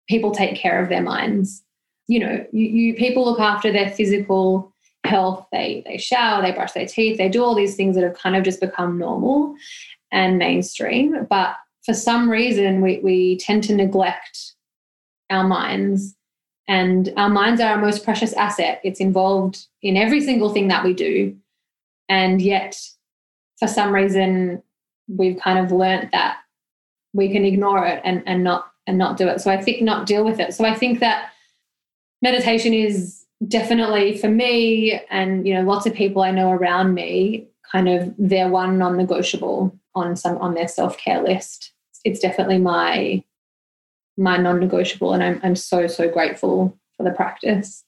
people 0.08 0.32
take 0.32 0.56
care 0.56 0.82
of 0.82 0.90
their 0.90 1.02
minds. 1.02 1.64
You 2.08 2.20
know, 2.20 2.46
you, 2.52 2.66
you 2.68 2.94
people 2.94 3.26
look 3.26 3.40
after 3.40 3.72
their 3.72 3.90
physical 3.90 4.72
health. 5.04 5.48
They 5.52 5.82
they 5.88 5.98
shower, 5.98 6.44
they 6.44 6.52
brush 6.52 6.74
their 6.74 6.86
teeth, 6.86 7.18
they 7.18 7.30
do 7.30 7.44
all 7.44 7.56
these 7.56 7.76
things 7.76 7.96
that 7.96 8.04
have 8.04 8.20
kind 8.20 8.36
of 8.36 8.44
just 8.44 8.62
become 8.62 9.00
normal 9.00 9.56
and 10.12 10.38
mainstream. 10.38 11.26
But 11.28 11.56
for 11.84 11.96
some 11.96 12.30
reason, 12.30 12.82
we 12.82 13.00
we 13.00 13.38
tend 13.38 13.64
to 13.64 13.76
neglect 13.76 14.54
our 15.30 15.48
minds. 15.48 16.16
And 16.68 17.12
our 17.18 17.30
minds 17.30 17.60
are 17.62 17.72
our 17.72 17.82
most 17.82 18.04
precious 18.04 18.34
asset. 18.34 18.80
It's 18.84 19.00
involved 19.00 19.66
in 19.82 19.98
every 19.98 20.22
single 20.22 20.54
thing 20.54 20.68
that 20.68 20.84
we 20.84 20.94
do. 20.94 21.36
And 22.08 22.42
yet, 22.42 22.80
for 23.58 23.68
some 23.68 23.94
reason, 23.94 24.62
we've 25.08 25.40
kind 25.40 25.60
of 25.60 25.72
learnt 25.72 26.12
that 26.12 26.38
we 27.14 27.32
can 27.32 27.44
ignore 27.44 27.86
it 27.86 28.02
and, 28.04 28.24
and 28.28 28.44
not 28.44 28.72
and 28.86 28.98
not 28.98 29.18
do 29.18 29.28
it. 29.28 29.40
So 29.40 29.52
I 29.52 29.62
think 29.62 29.82
not 29.82 30.08
deal 30.08 30.24
with 30.24 30.40
it. 30.40 30.54
So 30.54 30.66
I 30.66 30.74
think 30.74 31.00
that 31.00 31.32
meditation 32.22 32.74
is 32.74 33.26
definitely 33.48 34.18
for 34.18 34.28
me 34.28 35.00
and 35.10 35.48
you 35.48 35.54
know 35.54 35.62
lots 35.62 35.86
of 35.86 35.94
people 35.94 36.22
I 36.22 36.32
know 36.32 36.52
around 36.52 36.94
me 36.94 37.48
kind 37.72 37.88
of 37.88 38.14
their 38.18 38.50
one 38.50 38.78
non-negotiable 38.78 39.74
on 39.96 40.16
some 40.16 40.38
on 40.40 40.56
their 40.56 40.68
self-care 40.68 41.24
list. 41.24 41.72
It's 42.04 42.20
definitely 42.20 42.58
my 42.58 43.24
my 44.20 44.38
non-negotiable 44.38 45.14
and 45.14 45.24
I'm, 45.24 45.40
I'm 45.44 45.56
so 45.56 45.88
so 45.88 46.10
grateful 46.10 46.78
for 46.98 47.04
the 47.04 47.12
practice 47.12 47.84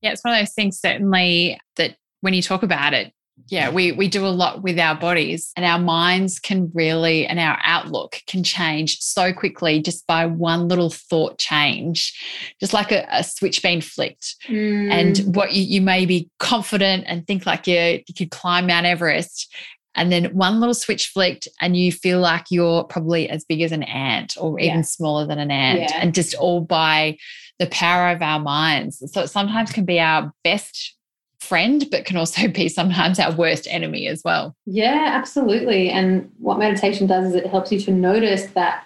yeah 0.00 0.12
it's 0.12 0.24
one 0.24 0.34
of 0.34 0.40
those 0.40 0.54
things 0.54 0.78
certainly 0.78 1.60
that 1.76 1.96
when 2.20 2.32
you 2.32 2.42
talk 2.42 2.62
about 2.62 2.94
it 2.94 3.12
yeah 3.48 3.70
we 3.70 3.92
we 3.92 4.08
do 4.08 4.24
a 4.24 4.28
lot 4.28 4.62
with 4.62 4.78
our 4.78 4.94
bodies 4.94 5.52
and 5.56 5.64
our 5.64 5.78
minds 5.78 6.38
can 6.38 6.70
really 6.74 7.26
and 7.26 7.40
our 7.40 7.58
outlook 7.64 8.20
can 8.26 8.44
change 8.44 8.98
so 9.00 9.32
quickly 9.32 9.80
just 9.82 10.06
by 10.06 10.26
one 10.26 10.68
little 10.68 10.90
thought 10.90 11.38
change 11.38 12.54
just 12.60 12.72
like 12.72 12.92
a, 12.92 13.06
a 13.10 13.24
switch 13.24 13.62
being 13.62 13.80
flicked 13.80 14.36
mm. 14.48 14.90
and 14.90 15.34
what 15.34 15.52
you, 15.52 15.62
you 15.62 15.80
may 15.80 16.06
be 16.06 16.28
confident 16.38 17.04
and 17.06 17.26
think 17.26 17.46
like 17.46 17.66
you, 17.66 18.00
you 18.06 18.14
could 18.16 18.30
climb 18.30 18.66
mount 18.66 18.86
everest 18.86 19.52
and 19.94 20.10
then 20.10 20.24
one 20.34 20.60
little 20.60 20.74
switch 20.74 21.08
flicked 21.08 21.48
and 21.60 21.76
you 21.76 21.92
feel 21.92 22.20
like 22.20 22.46
you're 22.50 22.84
probably 22.84 23.28
as 23.28 23.44
big 23.44 23.60
as 23.60 23.72
an 23.72 23.82
ant 23.82 24.36
or 24.40 24.58
even 24.58 24.78
yeah. 24.78 24.82
smaller 24.82 25.26
than 25.26 25.38
an 25.38 25.50
ant 25.50 25.80
yeah. 25.80 25.98
and 26.00 26.14
just 26.14 26.34
all 26.34 26.60
by 26.60 27.16
the 27.58 27.66
power 27.66 28.10
of 28.10 28.22
our 28.22 28.40
minds. 28.40 29.02
So 29.12 29.22
it 29.22 29.28
sometimes 29.28 29.70
can 29.70 29.84
be 29.84 30.00
our 30.00 30.32
best 30.44 30.96
friend 31.40 31.86
but 31.90 32.04
can 32.04 32.16
also 32.16 32.48
be 32.54 32.68
sometimes 32.68 33.18
our 33.18 33.32
worst 33.32 33.66
enemy 33.70 34.08
as 34.08 34.22
well. 34.24 34.56
Yeah 34.64 35.10
absolutely. 35.12 35.90
And 35.90 36.30
what 36.38 36.58
meditation 36.58 37.06
does 37.06 37.26
is 37.26 37.34
it 37.34 37.46
helps 37.46 37.70
you 37.70 37.80
to 37.80 37.90
notice 37.90 38.46
that 38.52 38.84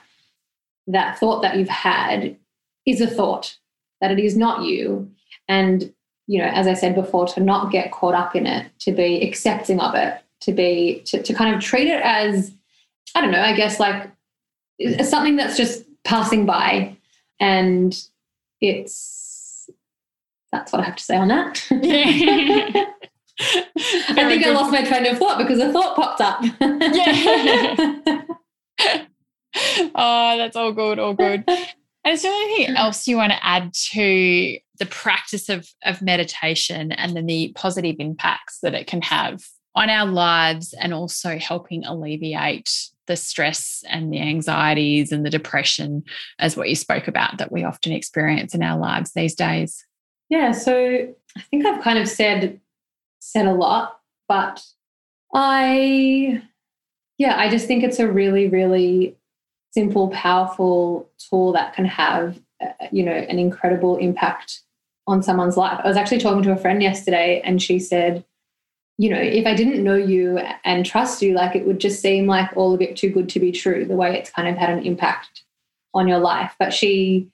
that 0.88 1.18
thought 1.18 1.42
that 1.42 1.56
you've 1.56 1.68
had 1.68 2.36
is 2.84 3.00
a 3.00 3.06
thought 3.06 3.56
that 4.00 4.10
it 4.10 4.18
is 4.18 4.36
not 4.36 4.64
you. 4.64 5.10
And 5.48 5.92
you 6.26 6.40
know 6.40 6.48
as 6.48 6.66
i 6.66 6.74
said 6.74 6.94
before 6.94 7.26
to 7.26 7.40
not 7.40 7.70
get 7.70 7.92
caught 7.92 8.14
up 8.14 8.34
in 8.34 8.46
it 8.46 8.70
to 8.80 8.92
be 8.92 9.26
accepting 9.26 9.80
of 9.80 9.94
it 9.94 10.20
to 10.40 10.52
be 10.52 11.02
to, 11.06 11.22
to 11.22 11.34
kind 11.34 11.54
of 11.54 11.60
treat 11.60 11.88
it 11.88 12.00
as 12.02 12.52
i 13.14 13.20
don't 13.20 13.30
know 13.30 13.40
i 13.40 13.54
guess 13.54 13.80
like 13.80 14.10
something 15.02 15.36
that's 15.36 15.56
just 15.56 15.84
passing 16.04 16.46
by 16.46 16.96
and 17.40 18.04
it's 18.60 19.68
that's 20.52 20.72
what 20.72 20.80
i 20.80 20.84
have 20.84 20.96
to 20.96 21.02
say 21.02 21.16
on 21.16 21.28
that. 21.28 21.66
I 23.38 24.14
think 24.14 24.46
i 24.46 24.50
lost 24.50 24.72
my 24.72 24.82
train 24.82 25.04
of 25.06 25.18
thought 25.18 25.36
because 25.36 25.58
a 25.58 25.70
thought 25.70 25.94
popped 25.94 26.20
up. 26.22 26.42
Yeah. 26.60 28.22
Oh 29.94 30.36
that's 30.36 30.54
all 30.54 30.72
good 30.72 30.98
all 30.98 31.14
good. 31.14 31.44
And 31.46 32.14
is 32.14 32.22
there 32.22 32.32
anything 32.32 32.76
else 32.76 33.08
you 33.08 33.16
want 33.16 33.32
to 33.32 33.44
add 33.44 33.72
to 33.92 34.58
the 34.78 34.86
practice 34.86 35.48
of, 35.48 35.68
of 35.84 36.02
meditation 36.02 36.92
and 36.92 37.16
then 37.16 37.26
the 37.26 37.52
positive 37.56 37.96
impacts 37.98 38.60
that 38.60 38.74
it 38.74 38.86
can 38.86 39.02
have 39.02 39.44
on 39.76 39.90
our 39.90 40.06
lives 40.06 40.74
and 40.80 40.92
also 40.92 41.38
helping 41.38 41.84
alleviate 41.84 42.90
the 43.06 43.16
stress 43.16 43.84
and 43.88 44.12
the 44.12 44.20
anxieties 44.20 45.12
and 45.12 45.24
the 45.24 45.30
depression 45.30 46.02
as 46.40 46.56
what 46.56 46.68
you 46.68 46.74
spoke 46.74 47.06
about 47.06 47.38
that 47.38 47.52
we 47.52 47.62
often 47.62 47.92
experience 47.92 48.54
in 48.54 48.62
our 48.62 48.78
lives 48.78 49.12
these 49.12 49.34
days. 49.34 49.84
Yeah 50.28 50.50
so 50.50 51.06
i 51.36 51.40
think 51.50 51.64
i've 51.64 51.82
kind 51.82 51.98
of 52.00 52.08
said 52.08 52.60
said 53.20 53.46
a 53.46 53.52
lot 53.52 54.00
but 54.26 54.64
i 55.34 56.42
yeah 57.18 57.38
i 57.38 57.48
just 57.48 57.68
think 57.68 57.84
it's 57.84 58.00
a 58.00 58.10
really 58.10 58.48
really 58.48 59.14
simple 59.72 60.08
powerful 60.08 61.08
tool 61.18 61.52
that 61.52 61.74
can 61.74 61.84
have 61.84 62.40
uh, 62.60 62.86
you 62.90 63.04
know 63.04 63.12
an 63.12 63.38
incredible 63.38 63.98
impact 63.98 64.62
on 65.06 65.22
someone's 65.22 65.56
life. 65.56 65.78
I 65.82 65.86
was 65.86 65.96
actually 65.96 66.18
talking 66.18 66.42
to 66.42 66.52
a 66.52 66.56
friend 66.56 66.82
yesterday 66.82 67.40
and 67.44 67.62
she 67.62 67.78
said 67.78 68.24
you 68.98 69.10
know, 69.10 69.20
if 69.20 69.46
I 69.46 69.54
didn't 69.54 69.84
know 69.84 69.96
you 69.96 70.38
and 70.64 70.86
trust 70.86 71.20
you, 71.22 71.34
like 71.34 71.54
it 71.54 71.66
would 71.66 71.78
just 71.78 72.00
seem 72.00 72.26
like 72.26 72.56
all 72.56 72.74
a 72.74 72.78
bit 72.78 72.96
too 72.96 73.10
good 73.10 73.28
to 73.30 73.40
be 73.40 73.52
true, 73.52 73.84
the 73.84 73.96
way 73.96 74.16
it's 74.16 74.30
kind 74.30 74.48
of 74.48 74.56
had 74.56 74.70
an 74.70 74.84
impact 74.84 75.42
on 75.92 76.08
your 76.08 76.18
life. 76.18 76.54
But 76.58 76.72
she 76.72 77.30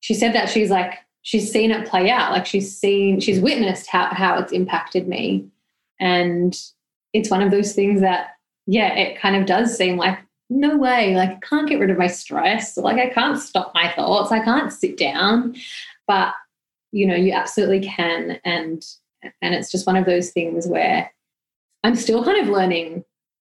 she 0.00 0.14
said 0.14 0.34
that 0.34 0.48
she's 0.48 0.70
like 0.70 0.94
she's 1.22 1.50
seen 1.50 1.70
it 1.70 1.86
play 1.86 2.10
out. 2.10 2.32
Like 2.32 2.46
she's 2.46 2.76
seen, 2.76 3.20
she's 3.20 3.40
witnessed 3.40 3.88
how 3.88 4.06
how 4.06 4.38
it's 4.38 4.52
impacted 4.52 5.06
me. 5.06 5.46
And 6.00 6.58
it's 7.12 7.30
one 7.30 7.42
of 7.42 7.50
those 7.50 7.74
things 7.74 8.00
that, 8.00 8.36
yeah, 8.66 8.94
it 8.94 9.20
kind 9.20 9.36
of 9.36 9.46
does 9.46 9.76
seem 9.76 9.96
like 9.96 10.18
no 10.50 10.76
way. 10.76 11.14
Like, 11.14 11.30
I 11.30 11.38
can't 11.42 11.68
get 11.68 11.80
rid 11.80 11.90
of 11.90 11.98
my 11.98 12.06
stress. 12.06 12.76
Like, 12.76 12.98
I 12.98 13.12
can't 13.12 13.38
stop 13.38 13.72
my 13.74 13.92
thoughts. 13.92 14.32
I 14.32 14.42
can't 14.42 14.72
sit 14.72 14.96
down. 14.96 15.56
But, 16.06 16.32
you 16.92 17.06
know, 17.06 17.14
you 17.14 17.32
absolutely 17.32 17.80
can. 17.80 18.40
And, 18.44 18.84
and 19.22 19.54
it's 19.54 19.70
just 19.70 19.86
one 19.86 19.96
of 19.96 20.06
those 20.06 20.30
things 20.30 20.66
where 20.66 21.10
I'm 21.84 21.96
still 21.96 22.24
kind 22.24 22.40
of 22.40 22.48
learning 22.48 23.04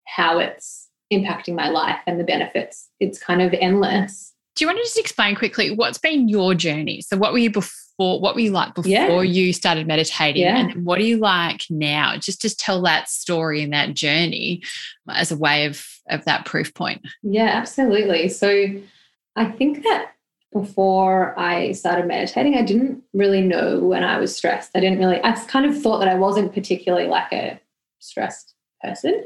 how 0.06 0.40
it's 0.40 0.90
impacting 1.12 1.56
my 1.56 1.70
life 1.70 2.00
and 2.06 2.20
the 2.20 2.24
benefits. 2.24 2.90
It's 3.00 3.20
kind 3.20 3.42
of 3.42 3.54
endless. 3.54 4.34
Do 4.56 4.64
you 4.64 4.68
want 4.68 4.80
to 4.80 4.84
just 4.84 4.98
explain 4.98 5.36
quickly 5.36 5.72
what's 5.72 6.00
been 6.00 6.28
your 6.28 6.56
journey? 6.56 7.02
So, 7.02 7.16
what 7.18 7.32
were 7.32 7.38
you 7.38 7.52
before? 7.52 8.20
What 8.20 8.36
were 8.36 8.42
you 8.42 8.52
like 8.52 8.76
before 8.76 8.90
yeah. 8.90 9.22
you 9.22 9.54
started 9.54 9.88
meditating? 9.88 10.42
Yeah. 10.42 10.58
And 10.58 10.86
what 10.86 11.00
are 11.00 11.04
you 11.04 11.18
like 11.18 11.64
now? 11.70 12.18
Just 12.18 12.42
to 12.42 12.56
tell 12.56 12.82
that 12.84 13.10
story 13.10 13.62
and 13.62 13.74
that 13.74 13.94
journey 13.94 14.64
as 15.10 15.32
a 15.32 15.38
way 15.38 15.66
of 15.66 15.86
of 16.10 16.26
that 16.26 16.46
proof 16.46 16.74
point. 16.74 17.06
Yeah, 17.22 17.50
absolutely. 17.54 18.30
So, 18.30 18.82
I 19.36 19.46
think 19.46 19.84
that 19.84 20.14
before 20.54 21.38
I 21.38 21.74
started 21.74 22.08
meditating, 22.08 22.56
I 22.56 22.62
didn't 22.62 23.04
really 23.14 23.42
know 23.42 23.80
when 23.80 24.04
I 24.04 24.18
was 24.18 24.36
stressed. 24.36 24.72
I 24.76 24.80
didn't 24.80 25.00
really. 25.00 25.22
I 25.24 25.32
kind 25.46 25.66
of 25.66 25.80
thought 25.80 26.00
that 26.00 26.08
I 26.08 26.16
wasn't 26.16 26.54
particularly 26.54 27.08
like 27.08 27.32
a 27.32 27.60
stressed 28.00 28.54
person. 28.82 29.26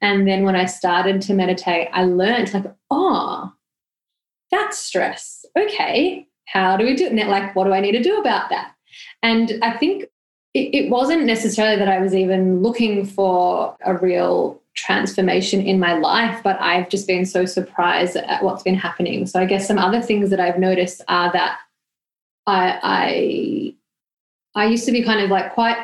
And 0.00 0.26
then 0.26 0.44
when 0.44 0.56
I 0.56 0.66
started 0.66 1.22
to 1.22 1.34
meditate, 1.34 1.88
I 1.92 2.04
learned 2.04 2.52
like, 2.52 2.66
oh, 2.90 3.52
that's 4.50 4.78
stress. 4.78 5.44
Okay, 5.56 6.26
how 6.46 6.76
do 6.76 6.84
we 6.84 6.94
do 6.94 7.06
it? 7.06 7.12
And 7.12 7.30
like, 7.30 7.54
what 7.54 7.64
do 7.64 7.72
I 7.72 7.80
need 7.80 7.92
to 7.92 8.02
do 8.02 8.18
about 8.18 8.50
that? 8.50 8.74
And 9.22 9.58
I 9.62 9.76
think 9.76 10.04
it, 10.54 10.74
it 10.74 10.90
wasn't 10.90 11.24
necessarily 11.24 11.76
that 11.76 11.88
I 11.88 12.00
was 12.00 12.14
even 12.14 12.62
looking 12.62 13.04
for 13.04 13.76
a 13.84 13.96
real 13.96 14.60
transformation 14.74 15.60
in 15.60 15.78
my 15.78 15.94
life, 15.94 16.42
but 16.42 16.60
I've 16.60 16.88
just 16.88 17.06
been 17.06 17.26
so 17.26 17.44
surprised 17.44 18.16
at 18.16 18.42
what's 18.42 18.62
been 18.62 18.74
happening. 18.74 19.26
So 19.26 19.40
I 19.40 19.44
guess 19.44 19.66
some 19.66 19.78
other 19.78 20.00
things 20.00 20.30
that 20.30 20.40
I've 20.40 20.58
noticed 20.58 21.02
are 21.08 21.32
that 21.32 21.58
I 22.46 23.74
I 24.54 24.62
I 24.62 24.66
used 24.66 24.86
to 24.86 24.92
be 24.92 25.04
kind 25.04 25.20
of 25.20 25.30
like 25.30 25.52
quite 25.52 25.76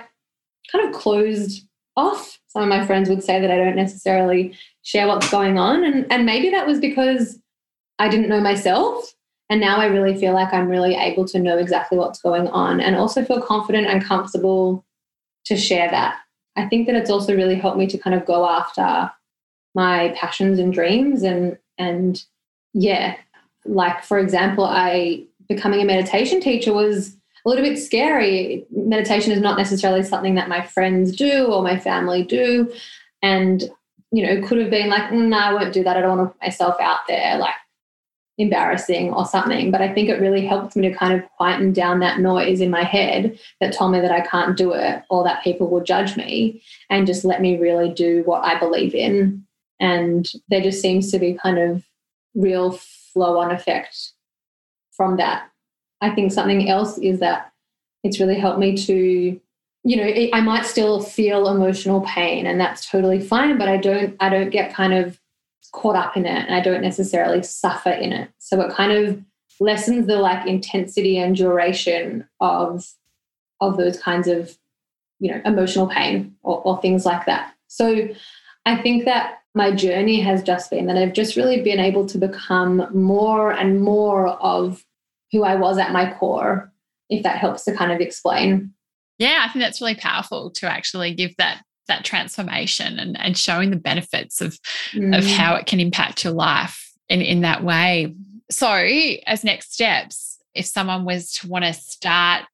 kind 0.72 0.88
of 0.88 0.94
closed 0.94 1.64
off. 1.96 2.40
Some 2.48 2.62
of 2.62 2.68
my 2.68 2.86
friends 2.86 3.08
would 3.08 3.22
say 3.22 3.40
that 3.40 3.50
I 3.50 3.56
don't 3.56 3.76
necessarily 3.76 4.54
share 4.82 5.06
what's 5.06 5.30
going 5.30 5.58
on. 5.58 5.84
And 5.84 6.10
and 6.10 6.26
maybe 6.26 6.50
that 6.50 6.66
was 6.66 6.80
because 6.80 7.38
I 7.98 8.08
didn't 8.08 8.28
know 8.28 8.40
myself. 8.40 9.14
And 9.48 9.60
now 9.60 9.78
I 9.78 9.86
really 9.86 10.16
feel 10.16 10.34
like 10.34 10.52
I'm 10.52 10.68
really 10.68 10.94
able 10.94 11.24
to 11.26 11.38
know 11.38 11.56
exactly 11.56 11.98
what's 11.98 12.20
going 12.20 12.48
on 12.48 12.80
and 12.80 12.96
also 12.96 13.24
feel 13.24 13.40
confident 13.40 13.86
and 13.86 14.04
comfortable 14.04 14.84
to 15.44 15.56
share 15.56 15.90
that. 15.90 16.18
I 16.56 16.66
think 16.66 16.86
that 16.86 16.96
it's 16.96 17.10
also 17.10 17.34
really 17.34 17.54
helped 17.54 17.78
me 17.78 17.86
to 17.86 17.98
kind 17.98 18.16
of 18.16 18.26
go 18.26 18.48
after 18.48 19.10
my 19.74 20.14
passions 20.16 20.58
and 20.58 20.72
dreams 20.72 21.22
and 21.22 21.58
and 21.78 22.24
yeah, 22.72 23.16
like 23.64 24.02
for 24.02 24.18
example, 24.18 24.64
I 24.64 25.24
becoming 25.48 25.80
a 25.80 25.84
meditation 25.84 26.40
teacher 26.40 26.72
was 26.72 27.16
a 27.44 27.48
little 27.48 27.64
bit 27.64 27.78
scary. 27.78 28.66
Meditation 28.70 29.32
is 29.32 29.40
not 29.40 29.56
necessarily 29.56 30.02
something 30.02 30.34
that 30.34 30.48
my 30.48 30.66
friends 30.66 31.14
do 31.14 31.46
or 31.46 31.62
my 31.62 31.78
family 31.78 32.24
do. 32.24 32.72
And, 33.22 33.62
you 34.10 34.26
know, 34.26 34.46
could 34.46 34.58
have 34.58 34.70
been 34.70 34.88
like, 34.88 35.12
no, 35.12 35.18
mm, 35.18 35.34
I 35.34 35.54
won't 35.54 35.72
do 35.72 35.84
that. 35.84 35.96
I 35.96 36.00
don't 36.00 36.18
want 36.18 36.28
to 36.28 36.32
put 36.32 36.42
myself 36.42 36.76
out 36.80 37.00
there. 37.06 37.38
Like, 37.38 37.54
embarrassing 38.38 39.12
or 39.12 39.24
something. 39.24 39.70
But 39.70 39.80
I 39.80 39.92
think 39.92 40.08
it 40.08 40.20
really 40.20 40.44
helped 40.44 40.76
me 40.76 40.88
to 40.88 40.94
kind 40.94 41.14
of 41.14 41.28
quieten 41.36 41.72
down 41.72 42.00
that 42.00 42.20
noise 42.20 42.60
in 42.60 42.70
my 42.70 42.84
head 42.84 43.38
that 43.60 43.72
told 43.72 43.92
me 43.92 44.00
that 44.00 44.10
I 44.10 44.20
can't 44.20 44.56
do 44.56 44.72
it 44.72 45.02
or 45.08 45.24
that 45.24 45.42
people 45.42 45.68
will 45.68 45.82
judge 45.82 46.16
me 46.16 46.62
and 46.90 47.06
just 47.06 47.24
let 47.24 47.40
me 47.40 47.58
really 47.58 47.92
do 47.92 48.22
what 48.24 48.44
I 48.44 48.58
believe 48.58 48.94
in. 48.94 49.46
And 49.80 50.28
there 50.48 50.60
just 50.60 50.82
seems 50.82 51.10
to 51.12 51.18
be 51.18 51.34
kind 51.34 51.58
of 51.58 51.84
real 52.34 52.72
flow 52.72 53.38
on 53.38 53.50
effect 53.50 54.12
from 54.92 55.16
that. 55.16 55.50
I 56.00 56.14
think 56.14 56.32
something 56.32 56.68
else 56.68 56.98
is 56.98 57.20
that 57.20 57.52
it's 58.04 58.20
really 58.20 58.38
helped 58.38 58.58
me 58.58 58.76
to 58.76 59.40
you 59.86 59.96
know 59.96 60.28
i 60.32 60.40
might 60.40 60.66
still 60.66 61.00
feel 61.00 61.48
emotional 61.48 62.00
pain 62.02 62.44
and 62.44 62.60
that's 62.60 62.90
totally 62.90 63.20
fine 63.20 63.56
but 63.56 63.68
i 63.68 63.76
don't 63.76 64.16
i 64.20 64.28
don't 64.28 64.50
get 64.50 64.74
kind 64.74 64.92
of 64.92 65.18
caught 65.72 65.96
up 65.96 66.16
in 66.16 66.26
it 66.26 66.46
and 66.46 66.54
I 66.54 66.60
don't 66.60 66.82
necessarily 66.82 67.42
suffer 67.42 67.90
in 67.90 68.12
it. 68.12 68.30
So 68.38 68.60
it 68.60 68.72
kind 68.72 68.92
of 68.92 69.22
lessens 69.60 70.06
the 70.06 70.16
like 70.16 70.46
intensity 70.46 71.18
and 71.18 71.36
duration 71.36 72.28
of 72.40 72.86
of 73.60 73.76
those 73.78 73.98
kinds 73.98 74.28
of 74.28 74.56
you 75.18 75.32
know 75.32 75.40
emotional 75.44 75.86
pain 75.86 76.36
or, 76.42 76.60
or 76.62 76.80
things 76.80 77.06
like 77.06 77.26
that. 77.26 77.54
So 77.68 78.08
I 78.64 78.76
think 78.76 79.04
that 79.04 79.38
my 79.54 79.70
journey 79.72 80.20
has 80.20 80.42
just 80.42 80.70
been 80.70 80.86
that 80.86 80.98
I've 80.98 81.14
just 81.14 81.36
really 81.36 81.62
been 81.62 81.80
able 81.80 82.04
to 82.06 82.18
become 82.18 82.86
more 82.92 83.52
and 83.52 83.80
more 83.80 84.28
of 84.28 84.84
who 85.32 85.44
I 85.44 85.54
was 85.56 85.78
at 85.78 85.92
my 85.92 86.12
core, 86.12 86.72
if 87.08 87.22
that 87.22 87.38
helps 87.38 87.64
to 87.64 87.74
kind 87.74 87.90
of 87.90 88.00
explain. 88.00 88.74
Yeah, 89.18 89.46
I 89.48 89.52
think 89.52 89.64
that's 89.64 89.80
really 89.80 89.94
powerful 89.94 90.50
to 90.52 90.70
actually 90.70 91.14
give 91.14 91.34
that 91.38 91.62
that 91.88 92.04
transformation 92.04 92.98
and, 92.98 93.18
and 93.18 93.36
showing 93.36 93.70
the 93.70 93.76
benefits 93.76 94.40
of, 94.40 94.58
mm. 94.92 95.16
of 95.16 95.24
how 95.24 95.54
it 95.54 95.66
can 95.66 95.80
impact 95.80 96.24
your 96.24 96.32
life 96.32 96.92
in, 97.08 97.20
in 97.20 97.40
that 97.42 97.62
way. 97.62 98.14
So, 98.50 98.70
as 98.70 99.44
next 99.44 99.72
steps, 99.72 100.38
if 100.54 100.66
someone 100.66 101.04
was 101.04 101.32
to 101.34 101.48
want 101.48 101.64
to 101.64 101.72
start 101.72 102.44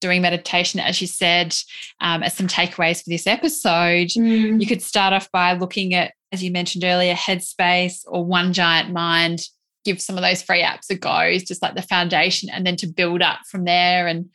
doing 0.00 0.22
meditation, 0.22 0.80
as 0.80 1.00
you 1.00 1.06
said, 1.06 1.54
um, 2.00 2.22
as 2.22 2.34
some 2.34 2.46
takeaways 2.46 3.02
for 3.02 3.10
this 3.10 3.26
episode, 3.26 4.08
mm. 4.08 4.60
you 4.60 4.66
could 4.66 4.82
start 4.82 5.12
off 5.12 5.30
by 5.32 5.54
looking 5.54 5.94
at, 5.94 6.12
as 6.32 6.42
you 6.42 6.50
mentioned 6.50 6.84
earlier, 6.84 7.14
Headspace 7.14 8.02
or 8.06 8.24
One 8.24 8.52
Giant 8.52 8.92
Mind. 8.92 9.40
Give 9.84 10.00
some 10.00 10.16
of 10.16 10.22
those 10.22 10.42
free 10.42 10.62
apps 10.62 10.90
a 10.90 10.96
go, 10.96 11.36
just 11.38 11.62
like 11.62 11.74
the 11.74 11.82
foundation, 11.82 12.50
and 12.50 12.66
then 12.66 12.76
to 12.76 12.86
build 12.86 13.22
up 13.22 13.40
from 13.50 13.64
there, 13.64 14.06
and 14.06 14.28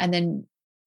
and 0.00 0.12
then 0.12 0.46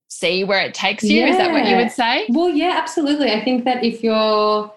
see 0.09 0.43
where 0.43 0.61
it 0.61 0.73
takes 0.73 1.03
you. 1.03 1.21
Yeah. 1.21 1.29
Is 1.29 1.37
that 1.37 1.51
what 1.51 1.65
you 1.67 1.77
would 1.77 1.91
say? 1.91 2.25
Well, 2.29 2.49
yeah, 2.49 2.73
absolutely. 2.75 3.31
I 3.31 3.43
think 3.43 3.63
that 3.65 3.83
if 3.83 4.03
you're, 4.03 4.71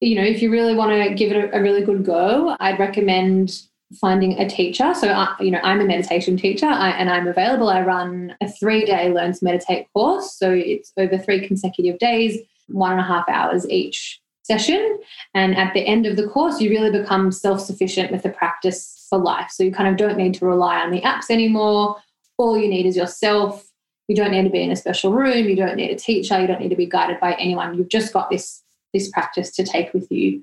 you 0.00 0.14
know, 0.14 0.22
if 0.24 0.40
you 0.40 0.50
really 0.50 0.74
want 0.74 0.92
to 0.92 1.14
give 1.14 1.32
it 1.32 1.36
a, 1.36 1.58
a 1.58 1.62
really 1.62 1.82
good 1.82 2.04
go, 2.04 2.56
I'd 2.60 2.78
recommend 2.78 3.62
finding 4.00 4.38
a 4.38 4.48
teacher. 4.48 4.94
So, 4.94 5.08
I, 5.08 5.34
you 5.40 5.50
know, 5.50 5.60
I'm 5.62 5.80
a 5.80 5.84
meditation 5.84 6.36
teacher 6.36 6.66
I, 6.66 6.90
and 6.90 7.10
I'm 7.10 7.28
available. 7.28 7.68
I 7.68 7.82
run 7.82 8.34
a 8.40 8.48
three 8.48 8.84
day 8.84 9.12
Learn 9.12 9.32
to 9.32 9.44
Meditate 9.44 9.88
course. 9.92 10.36
So 10.36 10.50
it's 10.50 10.92
over 10.96 11.18
three 11.18 11.46
consecutive 11.46 11.98
days, 11.98 12.38
one 12.68 12.92
and 12.92 13.00
a 13.00 13.04
half 13.04 13.28
hours 13.28 13.68
each 13.68 14.20
session. 14.42 14.98
And 15.34 15.56
at 15.56 15.74
the 15.74 15.86
end 15.86 16.06
of 16.06 16.16
the 16.16 16.28
course, 16.28 16.60
you 16.60 16.70
really 16.70 16.96
become 16.96 17.32
self 17.32 17.60
sufficient 17.60 18.12
with 18.12 18.22
the 18.22 18.30
practice 18.30 19.06
for 19.08 19.18
life. 19.18 19.50
So 19.50 19.62
you 19.62 19.72
kind 19.72 19.88
of 19.88 19.96
don't 19.96 20.16
need 20.16 20.34
to 20.34 20.46
rely 20.46 20.80
on 20.80 20.90
the 20.90 21.00
apps 21.02 21.30
anymore. 21.30 21.96
All 22.38 22.58
you 22.58 22.68
need 22.68 22.86
is 22.86 22.96
yourself 22.96 23.64
you 24.08 24.16
don't 24.16 24.30
need 24.30 24.44
to 24.44 24.50
be 24.50 24.62
in 24.62 24.70
a 24.70 24.76
special 24.76 25.12
room. 25.12 25.48
You 25.48 25.56
don't 25.56 25.76
need 25.76 25.90
a 25.90 25.96
teacher. 25.96 26.40
You 26.40 26.46
don't 26.46 26.60
need 26.60 26.70
to 26.70 26.76
be 26.76 26.86
guided 26.86 27.20
by 27.20 27.34
anyone. 27.34 27.76
You've 27.76 27.88
just 27.88 28.12
got 28.12 28.30
this 28.30 28.62
this 28.92 29.10
practice 29.10 29.50
to 29.52 29.64
take 29.64 29.92
with 29.92 30.10
you. 30.10 30.42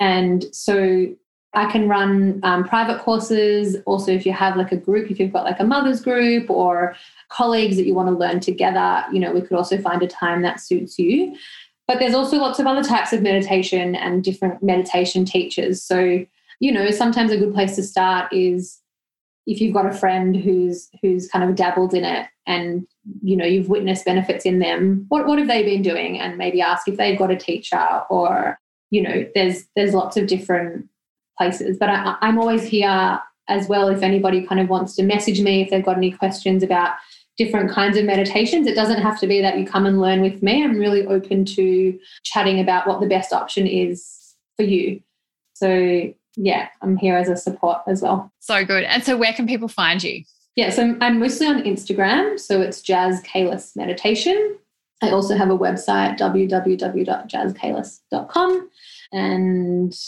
And 0.00 0.46
so 0.52 1.14
I 1.54 1.70
can 1.70 1.88
run 1.88 2.40
um, 2.42 2.64
private 2.64 3.00
courses. 3.00 3.76
Also, 3.84 4.10
if 4.10 4.24
you 4.24 4.32
have 4.32 4.56
like 4.56 4.72
a 4.72 4.76
group, 4.76 5.10
if 5.10 5.20
you've 5.20 5.32
got 5.32 5.44
like 5.44 5.60
a 5.60 5.64
mother's 5.64 6.00
group 6.00 6.48
or 6.48 6.96
colleagues 7.28 7.76
that 7.76 7.86
you 7.86 7.94
want 7.94 8.08
to 8.08 8.14
learn 8.14 8.40
together, 8.40 9.04
you 9.12 9.20
know, 9.20 9.32
we 9.32 9.42
could 9.42 9.56
also 9.56 9.78
find 9.78 10.02
a 10.02 10.06
time 10.06 10.42
that 10.42 10.60
suits 10.60 10.98
you. 10.98 11.36
But 11.86 11.98
there's 11.98 12.14
also 12.14 12.38
lots 12.38 12.58
of 12.58 12.66
other 12.66 12.82
types 12.82 13.12
of 13.12 13.22
meditation 13.22 13.94
and 13.94 14.24
different 14.24 14.62
meditation 14.62 15.24
teachers. 15.24 15.82
So, 15.82 16.24
you 16.60 16.72
know, 16.72 16.90
sometimes 16.90 17.32
a 17.32 17.36
good 17.36 17.52
place 17.52 17.76
to 17.76 17.82
start 17.82 18.32
is 18.32 18.80
if 19.46 19.60
you've 19.60 19.74
got 19.74 19.86
a 19.86 19.92
friend 19.92 20.34
who's 20.36 20.88
who's 21.02 21.28
kind 21.28 21.48
of 21.48 21.56
dabbled 21.56 21.92
in 21.92 22.04
it 22.04 22.28
and 22.46 22.86
you 23.22 23.36
know 23.36 23.44
you've 23.44 23.68
witnessed 23.68 24.04
benefits 24.04 24.44
in 24.44 24.58
them 24.58 25.04
what 25.08 25.26
what 25.26 25.38
have 25.38 25.48
they 25.48 25.62
been 25.62 25.82
doing 25.82 26.18
and 26.18 26.38
maybe 26.38 26.60
ask 26.60 26.86
if 26.86 26.96
they've 26.96 27.18
got 27.18 27.30
a 27.30 27.36
teacher 27.36 28.02
or 28.10 28.58
you 28.90 29.02
know 29.02 29.26
there's 29.34 29.64
there's 29.74 29.94
lots 29.94 30.16
of 30.16 30.26
different 30.26 30.88
places 31.36 31.76
but 31.78 31.88
I, 31.88 32.16
i'm 32.20 32.38
always 32.38 32.62
here 32.64 33.20
as 33.48 33.68
well 33.68 33.88
if 33.88 34.02
anybody 34.02 34.46
kind 34.46 34.60
of 34.60 34.68
wants 34.68 34.94
to 34.96 35.02
message 35.02 35.40
me 35.40 35.62
if 35.62 35.70
they've 35.70 35.84
got 35.84 35.96
any 35.96 36.12
questions 36.12 36.62
about 36.62 36.94
different 37.36 37.70
kinds 37.70 37.96
of 37.96 38.04
meditations 38.04 38.66
it 38.66 38.74
doesn't 38.74 39.02
have 39.02 39.18
to 39.18 39.26
be 39.26 39.40
that 39.40 39.58
you 39.58 39.66
come 39.66 39.86
and 39.86 40.00
learn 40.00 40.20
with 40.20 40.42
me 40.42 40.62
i'm 40.62 40.78
really 40.78 41.04
open 41.06 41.44
to 41.44 41.98
chatting 42.22 42.60
about 42.60 42.86
what 42.86 43.00
the 43.00 43.08
best 43.08 43.32
option 43.32 43.66
is 43.66 44.36
for 44.56 44.62
you 44.62 45.00
so 45.54 46.12
yeah, 46.36 46.68
I'm 46.80 46.96
here 46.96 47.16
as 47.16 47.28
a 47.28 47.36
support 47.36 47.78
as 47.86 48.02
well. 48.02 48.32
So 48.40 48.64
good. 48.64 48.84
And 48.84 49.04
so 49.04 49.16
where 49.16 49.32
can 49.32 49.46
people 49.46 49.68
find 49.68 50.02
you? 50.02 50.24
Yeah, 50.56 50.70
so 50.70 50.96
I'm 51.00 51.18
mostly 51.18 51.46
on 51.46 51.62
Instagram. 51.62 52.38
So 52.38 52.60
it's 52.60 52.82
Jazz 52.82 53.22
Kalis 53.22 53.74
Meditation. 53.74 54.58
I 55.02 55.10
also 55.10 55.34
have 55.36 55.50
a 55.50 55.58
website, 55.58 56.18
www.jazzkalis.com. 56.18 58.70
And 59.12 59.98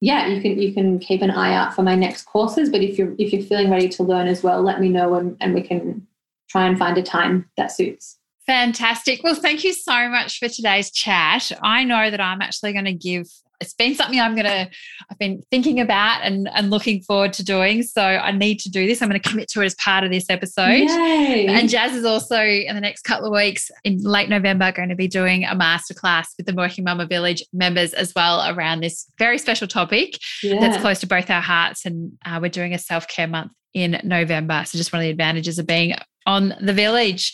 yeah, 0.00 0.26
you 0.28 0.42
can 0.42 0.60
you 0.60 0.74
can 0.74 0.98
keep 0.98 1.22
an 1.22 1.30
eye 1.30 1.54
out 1.54 1.72
for 1.74 1.82
my 1.82 1.94
next 1.94 2.26
courses. 2.26 2.68
But 2.68 2.82
if 2.82 2.98
you're 2.98 3.14
if 3.18 3.32
you're 3.32 3.42
feeling 3.42 3.70
ready 3.70 3.88
to 3.90 4.02
learn 4.02 4.26
as 4.28 4.42
well, 4.42 4.60
let 4.62 4.80
me 4.80 4.90
know 4.90 5.14
and, 5.14 5.38
and 5.40 5.54
we 5.54 5.62
can 5.62 6.06
try 6.48 6.66
and 6.66 6.78
find 6.78 6.98
a 6.98 7.02
time 7.02 7.48
that 7.56 7.72
suits. 7.72 8.18
Fantastic. 8.46 9.22
Well, 9.24 9.34
thank 9.34 9.64
you 9.64 9.72
so 9.72 10.10
much 10.10 10.38
for 10.38 10.48
today's 10.48 10.90
chat. 10.90 11.50
I 11.62 11.84
know 11.84 12.10
that 12.10 12.20
I'm 12.20 12.42
actually 12.42 12.74
going 12.74 12.84
to 12.84 12.92
give 12.92 13.30
it's 13.60 13.74
been 13.74 13.94
something 13.94 14.20
I'm 14.20 14.34
gonna 14.34 14.68
I've 15.10 15.18
been 15.18 15.42
thinking 15.50 15.80
about 15.80 16.22
and 16.22 16.48
and 16.54 16.70
looking 16.70 17.02
forward 17.02 17.32
to 17.34 17.44
doing. 17.44 17.82
So 17.82 18.02
I 18.02 18.32
need 18.32 18.60
to 18.60 18.70
do 18.70 18.86
this. 18.86 19.02
I'm 19.02 19.08
going 19.08 19.20
to 19.20 19.28
commit 19.28 19.48
to 19.50 19.62
it 19.62 19.66
as 19.66 19.74
part 19.76 20.04
of 20.04 20.10
this 20.10 20.28
episode. 20.28 20.70
Yay. 20.70 21.46
And 21.46 21.68
Jazz 21.68 21.94
is 21.94 22.04
also 22.04 22.40
in 22.40 22.74
the 22.74 22.80
next 22.80 23.02
couple 23.02 23.26
of 23.26 23.32
weeks 23.32 23.70
in 23.84 23.98
late 24.02 24.28
November 24.28 24.72
going 24.72 24.88
to 24.88 24.94
be 24.94 25.08
doing 25.08 25.44
a 25.44 25.54
masterclass 25.54 26.26
with 26.36 26.46
the 26.46 26.54
Working 26.54 26.84
Mama 26.84 27.06
Village 27.06 27.42
members 27.52 27.94
as 27.94 28.12
well 28.14 28.44
around 28.48 28.80
this 28.80 29.06
very 29.18 29.38
special 29.38 29.68
topic 29.68 30.18
yeah. 30.42 30.60
that's 30.60 30.80
close 30.80 31.00
to 31.00 31.06
both 31.06 31.30
our 31.30 31.42
hearts. 31.42 31.84
And 31.84 32.12
uh, 32.24 32.38
we're 32.40 32.48
doing 32.48 32.74
a 32.74 32.78
self 32.78 33.08
care 33.08 33.28
month 33.28 33.52
in 33.72 34.00
November. 34.04 34.62
So 34.66 34.78
just 34.78 34.92
one 34.92 35.00
of 35.00 35.04
the 35.04 35.10
advantages 35.10 35.58
of 35.58 35.66
being 35.66 35.94
on 36.26 36.54
the 36.60 36.72
village. 36.72 37.32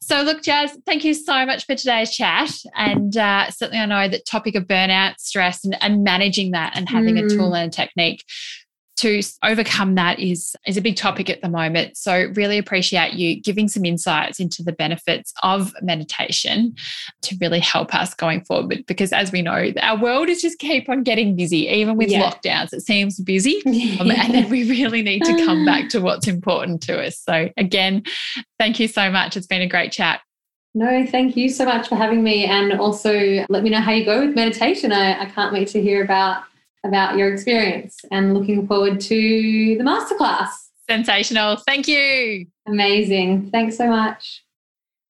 So, 0.00 0.22
look, 0.22 0.42
Jazz, 0.42 0.76
thank 0.84 1.04
you 1.04 1.14
so 1.14 1.46
much 1.46 1.64
for 1.64 1.74
today's 1.74 2.10
chat. 2.10 2.50
And 2.74 3.16
uh, 3.16 3.50
certainly, 3.50 3.80
I 3.80 3.86
know 3.86 4.08
that 4.08 4.26
topic 4.26 4.56
of 4.56 4.64
burnout, 4.64 5.14
stress, 5.18 5.64
and, 5.64 5.80
and 5.80 6.02
managing 6.02 6.50
that 6.50 6.76
and 6.76 6.88
having 6.88 7.14
mm. 7.14 7.26
a 7.26 7.28
tool 7.28 7.54
and 7.54 7.72
a 7.72 7.74
technique 7.74 8.24
to 8.96 9.22
overcome 9.42 9.94
that 9.94 10.18
is 10.20 10.54
is 10.66 10.76
a 10.76 10.80
big 10.80 10.96
topic 10.96 11.30
at 11.30 11.40
the 11.40 11.48
moment 11.48 11.96
so 11.96 12.30
really 12.34 12.58
appreciate 12.58 13.14
you 13.14 13.40
giving 13.40 13.68
some 13.68 13.84
insights 13.84 14.38
into 14.38 14.62
the 14.62 14.72
benefits 14.72 15.32
of 15.42 15.72
meditation 15.82 16.74
to 17.22 17.36
really 17.40 17.58
help 17.58 17.94
us 17.94 18.14
going 18.14 18.44
forward 18.44 18.84
because 18.86 19.12
as 19.12 19.32
we 19.32 19.42
know 19.42 19.72
our 19.80 19.98
world 19.98 20.28
is 20.28 20.42
just 20.42 20.58
keep 20.58 20.88
on 20.88 21.02
getting 21.02 21.34
busy 21.34 21.68
even 21.68 21.96
with 21.96 22.10
yeah. 22.10 22.30
lockdowns 22.30 22.72
it 22.72 22.82
seems 22.82 23.18
busy 23.20 23.62
um, 24.00 24.10
and 24.10 24.34
then 24.34 24.48
we 24.48 24.68
really 24.68 25.02
need 25.02 25.24
to 25.24 25.44
come 25.44 25.64
back 25.64 25.88
to 25.88 26.00
what's 26.00 26.28
important 26.28 26.82
to 26.82 27.04
us 27.04 27.18
so 27.18 27.48
again 27.56 28.02
thank 28.58 28.78
you 28.78 28.88
so 28.88 29.10
much 29.10 29.36
it's 29.36 29.46
been 29.46 29.62
a 29.62 29.68
great 29.68 29.92
chat 29.92 30.20
no, 30.74 31.04
thank 31.04 31.36
you 31.36 31.50
so 31.50 31.66
much 31.66 31.88
for 31.88 31.96
having 31.96 32.22
me. 32.22 32.46
And 32.46 32.72
also 32.72 33.44
let 33.50 33.62
me 33.62 33.68
know 33.68 33.80
how 33.82 33.92
you 33.92 34.06
go 34.06 34.24
with 34.24 34.34
meditation. 34.34 34.90
I, 34.90 35.20
I 35.20 35.26
can't 35.26 35.52
wait 35.52 35.68
to 35.68 35.82
hear 35.82 36.02
about 36.02 36.44
about 36.84 37.16
your 37.16 37.32
experience 37.32 38.00
and 38.10 38.34
looking 38.34 38.66
forward 38.66 39.00
to 39.00 39.76
the 39.78 39.84
masterclass. 39.84 40.48
Sensational. 40.88 41.56
Thank 41.56 41.88
you. 41.88 42.46
Amazing. 42.66 43.50
Thanks 43.50 43.76
so 43.76 43.88
much. 43.88 44.44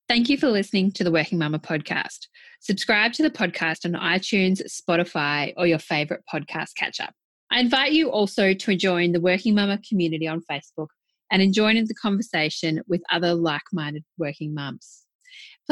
Thank 0.08 0.28
you 0.28 0.36
for 0.36 0.48
listening 0.48 0.92
to 0.92 1.04
the 1.04 1.10
Working 1.10 1.38
Mumma 1.38 1.58
podcast. 1.58 2.26
Subscribe 2.60 3.12
to 3.14 3.22
the 3.22 3.30
podcast 3.30 3.84
on 3.86 3.92
iTunes, 4.00 4.60
Spotify, 4.68 5.54
or 5.56 5.66
your 5.66 5.78
favorite 5.78 6.22
podcast 6.32 6.74
catch 6.76 7.00
up. 7.00 7.14
I 7.50 7.60
invite 7.60 7.92
you 7.92 8.10
also 8.10 8.54
to 8.54 8.76
join 8.76 9.12
the 9.12 9.20
Working 9.20 9.54
Mumma 9.54 9.78
community 9.88 10.28
on 10.28 10.42
Facebook 10.50 10.88
and 11.30 11.54
join 11.54 11.76
in 11.76 11.86
the 11.86 11.94
conversation 11.94 12.82
with 12.86 13.02
other 13.10 13.34
like 13.34 13.62
minded 13.72 14.04
working 14.18 14.54
mums. 14.54 15.01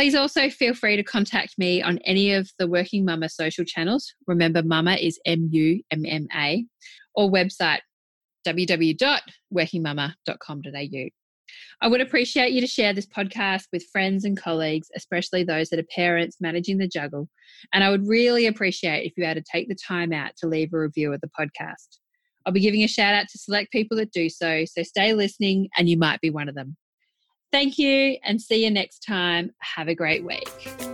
Please 0.01 0.15
also 0.15 0.49
feel 0.49 0.73
free 0.73 0.97
to 0.97 1.03
contact 1.03 1.59
me 1.59 1.83
on 1.83 1.99
any 2.07 2.33
of 2.33 2.51
the 2.59 2.67
Working 2.67 3.05
Mumma 3.05 3.31
social 3.31 3.67
channels. 3.67 4.15
Remember, 4.27 4.63
Mumma 4.63 4.99
is 4.99 5.21
M 5.27 5.51
U 5.53 5.83
M 5.91 6.07
M 6.07 6.27
A, 6.35 6.65
or 7.15 7.31
website 7.31 7.81
www.workingmumma.com.au. 8.47 11.09
I 11.83 11.87
would 11.87 12.01
appreciate 12.01 12.53
you 12.53 12.63
to 12.63 12.67
share 12.67 12.95
this 12.95 13.05
podcast 13.05 13.65
with 13.75 13.85
friends 13.93 14.25
and 14.25 14.41
colleagues, 14.41 14.89
especially 14.97 15.45
those 15.45 15.69
that 15.69 15.79
are 15.79 15.87
parents 15.95 16.39
managing 16.41 16.79
the 16.79 16.89
juggle. 16.89 17.29
And 17.75 17.85
I 17.85 17.91
would 17.91 18.09
really 18.09 18.47
appreciate 18.47 19.05
if 19.05 19.13
you 19.19 19.27
had 19.27 19.37
to 19.37 19.45
take 19.53 19.69
the 19.69 19.75
time 19.75 20.15
out 20.15 20.31
to 20.39 20.49
leave 20.49 20.73
a 20.73 20.79
review 20.79 21.13
of 21.13 21.21
the 21.21 21.29
podcast. 21.39 21.99
I'll 22.47 22.55
be 22.55 22.61
giving 22.61 22.85
a 22.85 22.89
shout 22.89 23.13
out 23.13 23.27
to 23.33 23.39
select 23.39 23.71
people 23.71 23.99
that 23.99 24.13
do 24.13 24.31
so, 24.31 24.65
so 24.65 24.83
stay 24.83 25.13
listening 25.13 25.69
and 25.77 25.91
you 25.91 25.99
might 25.99 26.23
be 26.23 26.31
one 26.31 26.49
of 26.49 26.55
them. 26.55 26.79
Thank 27.53 27.79
you 27.79 28.17
and 28.23 28.41
see 28.41 28.65
you 28.65 28.71
next 28.71 29.01
time. 29.01 29.53
Have 29.59 29.89
a 29.89 29.95
great 29.95 30.25
week. 30.25 30.89